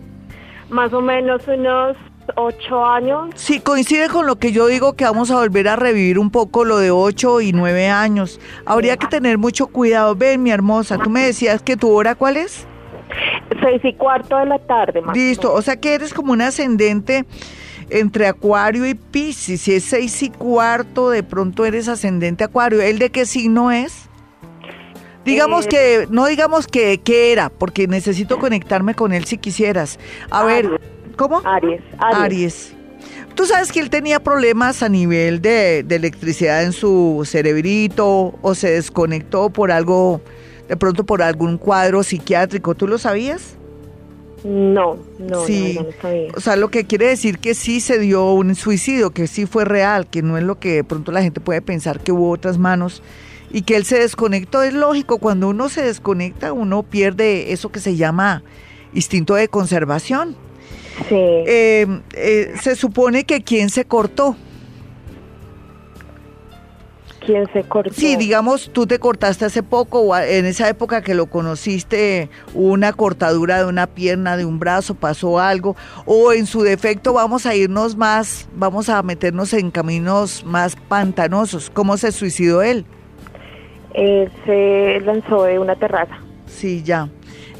[0.70, 1.96] Más o menos unos
[2.36, 3.30] ocho años.
[3.34, 6.64] Sí, coincide con lo que yo digo que vamos a volver a revivir un poco
[6.64, 8.40] lo de ocho y nueve años.
[8.66, 10.14] Habría que tener mucho cuidado.
[10.14, 12.66] Ven, mi hermosa, tú me decías que tu hora cuál es?
[13.60, 15.00] Seis y cuarto de la tarde.
[15.02, 17.24] Más Listo, o sea que eres como un ascendente
[17.90, 19.62] entre Acuario y Piscis.
[19.62, 22.80] Si es seis y cuarto, de pronto eres ascendente Acuario.
[22.80, 24.09] ¿El de qué signo es?
[25.30, 29.98] Digamos que, no digamos que, que, era, porque necesito conectarme con él si quisieras.
[30.30, 30.80] A ver,
[31.16, 31.40] ¿cómo?
[31.44, 32.74] Aries, Aries.
[33.34, 38.54] Tú sabes que él tenía problemas a nivel de, de, electricidad en su cerebrito o
[38.54, 40.20] se desconectó por algo,
[40.68, 42.74] de pronto por algún cuadro psiquiátrico.
[42.74, 43.56] ¿Tú lo sabías?
[44.44, 45.78] No, no, sí.
[45.78, 46.32] no, sabía.
[46.36, 49.64] O sea, lo que quiere decir que sí se dio un suicidio, que sí fue
[49.64, 52.58] real, que no es lo que de pronto la gente puede pensar que hubo otras
[52.58, 53.02] manos
[53.50, 54.62] y que él se desconectó.
[54.62, 58.42] Es lógico, cuando uno se desconecta, uno pierde eso que se llama
[58.92, 60.36] instinto de conservación.
[61.08, 61.14] Sí.
[61.16, 64.36] Eh, eh, se supone que quién se cortó.
[67.24, 67.92] ¿Quién se cortó?
[67.94, 72.92] Sí, digamos, tú te cortaste hace poco, o en esa época que lo conociste, una
[72.92, 75.76] cortadura de una pierna, de un brazo, pasó algo,
[76.06, 81.70] o en su defecto vamos a irnos más, vamos a meternos en caminos más pantanosos.
[81.70, 82.86] ¿Cómo se suicidó él?
[83.94, 86.18] Él se lanzó de una terraza.
[86.46, 87.08] Sí, ya.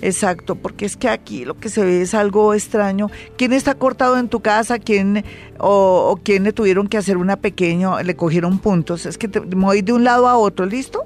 [0.02, 3.08] Exacto, porque es que aquí lo que se ve es algo extraño.
[3.36, 4.78] ¿Quién está cortado en tu casa?
[4.78, 5.24] ¿Quién
[5.58, 9.06] o, quién le tuvieron que hacer una pequeña, le cogieron puntos?
[9.06, 11.04] Es que te voy de un lado a otro, ¿listo?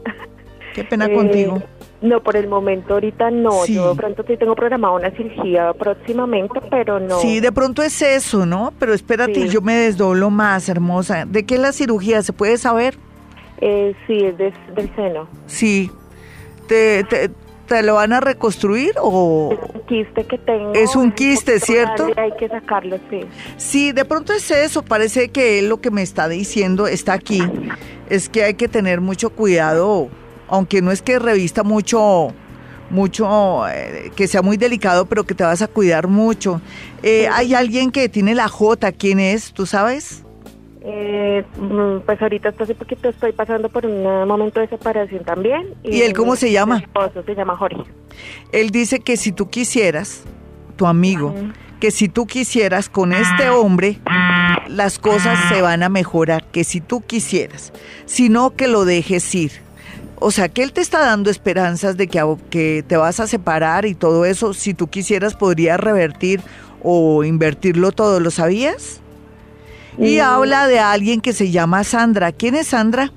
[0.74, 1.62] Qué pena eh, contigo.
[2.02, 3.66] No, por el momento ahorita no.
[3.66, 7.18] Yo de pronto sí tengo programada una cirugía próximamente, pero no.
[7.18, 8.72] Sí, de pronto es eso, ¿no?
[8.78, 11.24] Pero espérate, yo me desdoblo más, hermosa.
[11.24, 12.22] ¿De qué es la cirugía?
[12.22, 12.98] ¿Se puede saber?
[13.60, 15.28] Eh, sí, es del seno.
[15.46, 15.90] Sí.
[16.68, 19.50] ¿Te, te, lo van a reconstruir o...?
[19.52, 20.72] Es un quiste que tengo.
[20.74, 22.08] Es un quiste, ¿cierto?
[22.16, 23.20] Hay que sacarlo, sí.
[23.56, 24.82] Sí, de pronto es eso.
[24.82, 27.42] Parece que él lo que me está diciendo está aquí.
[28.08, 30.08] Es que hay que tener mucho cuidado,
[30.48, 32.32] aunque no es que revista mucho
[32.90, 36.60] mucho, eh, que sea muy delicado, pero que te vas a cuidar mucho.
[37.02, 38.92] Eh, ¿Hay alguien que tiene la J?
[38.92, 39.52] ¿Quién es?
[39.52, 40.23] ¿Tú sabes?
[40.86, 45.74] Eh, mm, pues ahorita hasta hace poquito estoy pasando por un momento de separación también.
[45.82, 46.82] ¿Y, él cómo se llama?
[47.24, 47.82] se llama Jorge.
[48.52, 50.24] Él dice que si tú quisieras,
[50.76, 51.34] tu amigo,
[51.80, 53.98] que si tú quisieras con este hombre,
[54.68, 57.72] las cosas se van a mejorar, que si tú quisieras,
[58.04, 59.64] sino que lo dejes ir
[60.26, 63.84] o sea, que él te está dando esperanzas de que, que te vas a separar
[63.84, 66.40] y todo eso, si tú quisieras, podrías revertir
[66.82, 69.02] o invertirlo todo, ¿lo sabías?
[69.98, 72.32] Y habla de alguien que se llama Sandra.
[72.32, 73.12] ¿Quién es Sandra?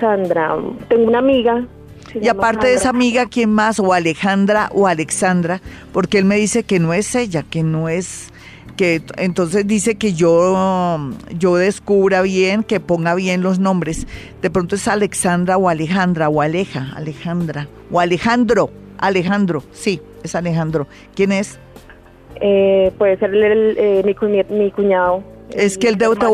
[0.00, 0.56] Sandra,
[0.88, 1.66] tengo una amiga.
[2.14, 3.78] Y aparte de esa amiga, ¿quién más?
[3.78, 5.60] O Alejandra o Alexandra,
[5.92, 8.32] porque él me dice que no es ella, que no es
[8.76, 14.06] que entonces dice que yo, yo descubra bien, que ponga bien los nombres.
[14.40, 20.86] De pronto es Alexandra o Alejandra o Aleja, Alejandra o Alejandro, Alejandro, sí, es Alejandro.
[21.14, 21.58] ¿Quién es?
[22.40, 25.22] Eh, puede ser el, eh, mi, cuñado.
[25.50, 26.28] ¿Es que él te, vota,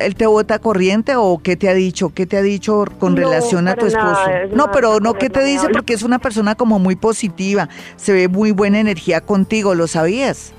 [0.00, 2.12] él te vota corriente o qué te ha dicho?
[2.14, 4.20] ¿Qué te ha dicho con relación a tu esposo?
[4.54, 5.68] no, pero no, ¿qué te dice?
[5.72, 10.52] Porque es una persona como muy positiva, se ve muy buena energía contigo, ¿lo sabías?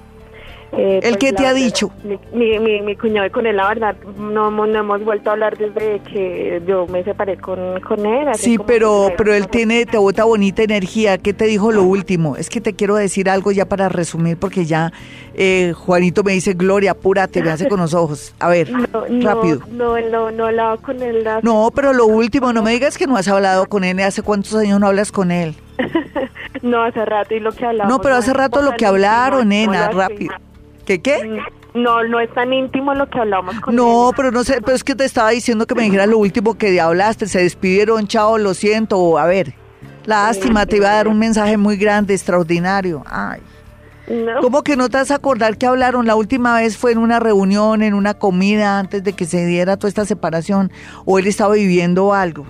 [0.73, 1.91] Eh, ¿El pues que te ha dicho?
[2.33, 5.99] Mi, mi, mi, cuñado con él, la verdad, no, no, hemos vuelto a hablar desde
[5.99, 8.29] que yo me separé con, con él.
[8.35, 11.17] Sí, pero, pero él tiene, te bota bonita energía.
[11.17, 12.37] ¿Qué te dijo lo último?
[12.37, 14.93] Es que te quiero decir algo ya para resumir, porque ya
[15.33, 18.33] eh, Juanito me dice, Gloria, apúrate, me hace con los ojos.
[18.39, 18.71] A ver,
[19.21, 19.59] rápido.
[19.71, 21.27] No, no, no he hablado con él.
[21.43, 23.99] No, pero lo último, no me digas que no has hablado con él.
[23.99, 25.55] ¿Hace cuántos años no hablas con él?
[26.61, 27.91] no, hace rato y lo que hablamos.
[27.91, 30.33] No, pero hace rato lo que hablaron, nena, rápido.
[30.91, 31.23] ¿Qué qué?
[31.73, 34.75] Mm, no, no es tan íntimo lo que hablamos con No, pero no sé, pero
[34.75, 38.37] es que te estaba diciendo que me dijera lo último que hablaste, se despidieron, chao,
[38.37, 39.53] lo siento, a ver,
[40.05, 43.03] lástima, te iba a dar un mensaje muy grande, extraordinario.
[43.05, 43.39] Ay.
[44.09, 44.41] No.
[44.41, 46.05] ¿Cómo que no te vas a acordar que hablaron?
[46.05, 49.77] La última vez fue en una reunión, en una comida, antes de que se diera
[49.77, 50.73] toda esta separación,
[51.05, 52.45] o él estaba viviendo algo.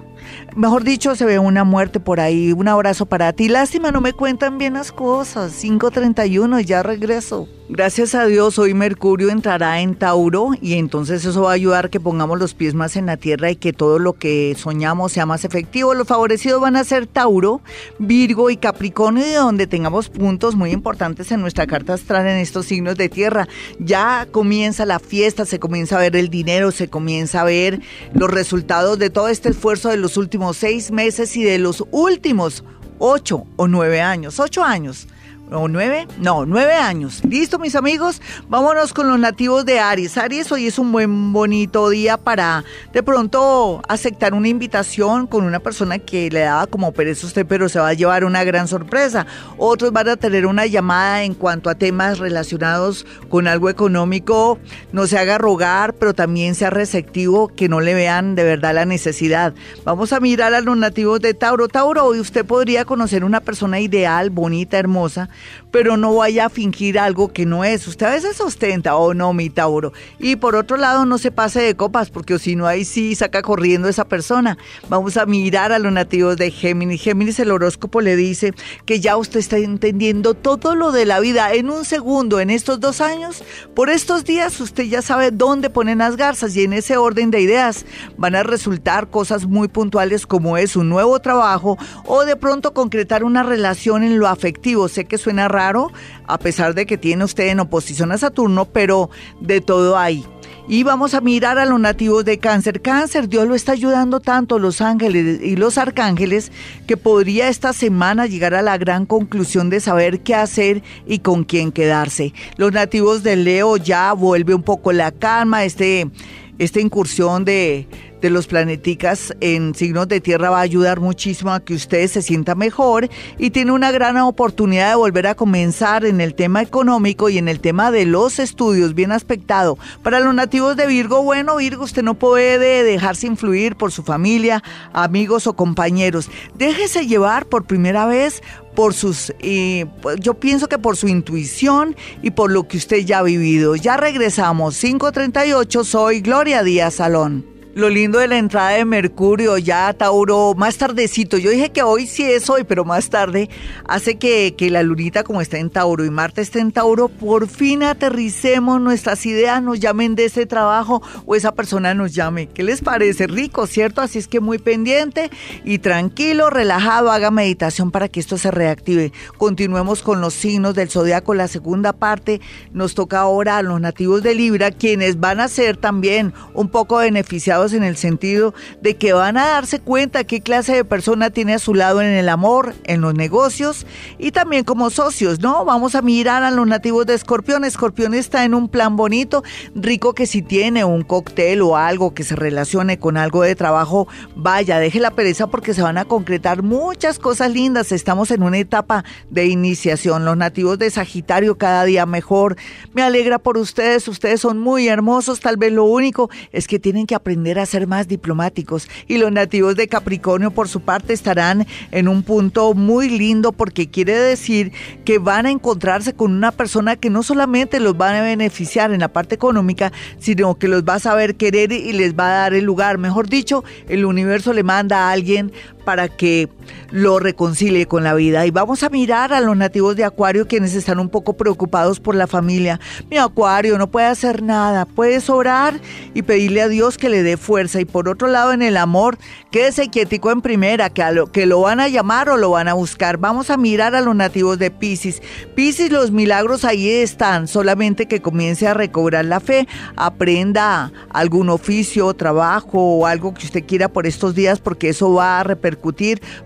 [0.56, 2.54] Mejor dicho, se ve una muerte por ahí.
[2.54, 3.50] Un abrazo para ti.
[3.50, 5.54] Lástima, no me cuentan bien las cosas.
[5.54, 7.48] 531, ya regreso.
[7.74, 12.02] Gracias a Dios, hoy Mercurio entrará en Tauro y entonces eso va a ayudar que
[12.02, 15.46] pongamos los pies más en la tierra y que todo lo que soñamos sea más
[15.46, 15.94] efectivo.
[15.94, 17.62] Los favorecidos van a ser Tauro,
[17.98, 22.66] Virgo y Capricornio, de donde tengamos puntos muy importantes en nuestra carta astral en estos
[22.66, 23.48] signos de tierra.
[23.80, 27.80] Ya comienza la fiesta, se comienza a ver el dinero, se comienza a ver
[28.14, 32.64] los resultados de todo este esfuerzo de los últimos seis meses y de los últimos
[33.00, 35.08] ocho o nueve años, ocho años
[35.54, 36.08] ¿O nueve?
[36.18, 37.22] No, nueve años.
[37.26, 38.22] ¿Listo, mis amigos?
[38.48, 40.18] Vámonos con los nativos de Aries.
[40.18, 45.60] Aries, hoy es un buen, bonito día para de pronto aceptar una invitación con una
[45.60, 48.70] persona que le daba como pereza a usted, pero se va a llevar una gran
[48.70, 49.28] sorpresa.
[49.58, 54.58] Otros van a tener una llamada en cuanto a temas relacionados con algo económico.
[54.94, 58.86] No se haga rogar, pero también sea receptivo, que no le vean de verdad la
[58.86, 59.54] necesidad.
[59.84, 61.68] Vamos a mirar a los nativos de Tauro.
[61.68, 65.30] Tauro, hoy usted podría conocer una persona ideal, bonita, hermosa
[65.72, 67.88] pero no vaya a fingir algo que no es.
[67.88, 69.94] Usted a veces ostenta, oh, no, mi Tauro.
[70.20, 73.42] Y por otro lado, no se pase de copas, porque si no, ahí sí saca
[73.42, 74.58] corriendo esa persona.
[74.90, 77.02] Vamos a mirar a los nativos de Géminis.
[77.02, 78.54] Géminis, el horóscopo le dice
[78.86, 82.80] que ya usted está entendiendo todo lo de la vida en un segundo, en estos
[82.80, 83.44] dos años.
[83.74, 87.42] Por estos días, usted ya sabe dónde ponen las garzas y en ese orden de
[87.42, 87.86] ideas
[88.18, 93.24] van a resultar cosas muy puntuales como es un nuevo trabajo o de pronto concretar
[93.24, 94.88] una relación en lo afectivo.
[94.88, 95.92] Sé que raro,
[96.28, 99.10] a pesar de que tiene usted en oposición a Saturno, pero
[99.40, 100.26] de todo hay.
[100.68, 102.82] Y vamos a mirar a los nativos de cáncer.
[102.82, 106.52] Cáncer, Dios lo está ayudando tanto, los ángeles y los arcángeles,
[106.88, 111.44] que podría esta semana llegar a la gran conclusión de saber qué hacer y con
[111.44, 112.34] quién quedarse.
[112.58, 116.10] Los nativos de Leo ya vuelve un poco la calma, este,
[116.58, 117.88] esta incursión de
[118.22, 122.22] de los planeticas en signos de tierra va a ayudar muchísimo a que usted se
[122.22, 127.30] sienta mejor y tiene una gran oportunidad de volver a comenzar en el tema económico
[127.30, 129.78] y en el tema de los estudios, bien aspectado.
[130.04, 134.64] Para los nativos de Virgo, bueno, Virgo, usted no puede dejarse influir por su familia,
[134.94, 136.30] amigos o compañeros.
[136.56, 138.42] Déjese llevar por primera vez
[138.76, 139.86] por sus, eh,
[140.20, 143.76] yo pienso que por su intuición y por lo que usted ya ha vivido.
[143.76, 147.51] Ya regresamos, 538, soy Gloria Díaz Salón.
[147.74, 152.06] Lo lindo de la entrada de Mercurio, ya Tauro, más tardecito, yo dije que hoy
[152.06, 153.50] sí es hoy, pero más tarde,
[153.88, 157.48] hace que, que la lunita como está en Tauro y Marte está en Tauro, por
[157.48, 162.48] fin aterricemos nuestras ideas, nos llamen de ese trabajo o esa persona nos llame.
[162.48, 163.26] ¿Qué les parece?
[163.28, 164.02] Rico, ¿cierto?
[164.02, 165.32] Así es que muy pendiente
[165.64, 169.14] y tranquilo, relajado, haga meditación para que esto se reactive.
[169.38, 172.42] Continuemos con los signos del zodiaco, la segunda parte
[172.74, 176.98] nos toca ahora a los nativos de Libra, quienes van a ser también un poco
[176.98, 181.54] beneficiados en el sentido de que van a darse cuenta qué clase de persona tiene
[181.54, 183.86] a su lado en el amor, en los negocios
[184.18, 185.64] y también como socios, ¿no?
[185.64, 187.64] Vamos a mirar a los nativos de Escorpión.
[187.64, 189.44] Escorpión está en un plan bonito,
[189.76, 194.08] rico que si tiene un cóctel o algo que se relacione con algo de trabajo,
[194.36, 197.92] vaya, deje la pereza porque se van a concretar muchas cosas lindas.
[197.92, 200.26] Estamos en una etapa de iniciación.
[200.26, 202.58] Los nativos de Sagitario cada día mejor.
[202.94, 205.40] Me alegra por ustedes, ustedes son muy hermosos.
[205.40, 209.32] Tal vez lo único es que tienen que aprender a ser más diplomáticos y los
[209.32, 214.72] nativos de Capricornio por su parte estarán en un punto muy lindo porque quiere decir
[215.06, 219.00] que van a encontrarse con una persona que no solamente los va a beneficiar en
[219.00, 222.54] la parte económica, sino que los va a saber querer y les va a dar
[222.54, 222.98] el lugar.
[222.98, 225.52] Mejor dicho, el universo le manda a alguien
[225.92, 226.48] para que
[226.92, 228.46] lo reconcilie con la vida.
[228.46, 232.16] Y vamos a mirar a los nativos de Acuario quienes están un poco preocupados por
[232.16, 232.80] la familia.
[233.10, 235.82] Mi Acuario no puede hacer nada, puedes orar
[236.14, 237.82] y pedirle a Dios que le dé fuerza.
[237.82, 239.18] Y por otro lado, en el amor,
[239.52, 242.74] quédese quietico en primera, que, lo, que lo van a llamar o lo van a
[242.74, 243.18] buscar.
[243.18, 245.22] Vamos a mirar a los nativos de Pisces.
[245.56, 249.68] Pisces, los milagros ahí están, solamente que comience a recobrar la fe,
[249.98, 255.42] aprenda algún oficio, trabajo o algo que usted quiera por estos días, porque eso va
[255.42, 255.44] a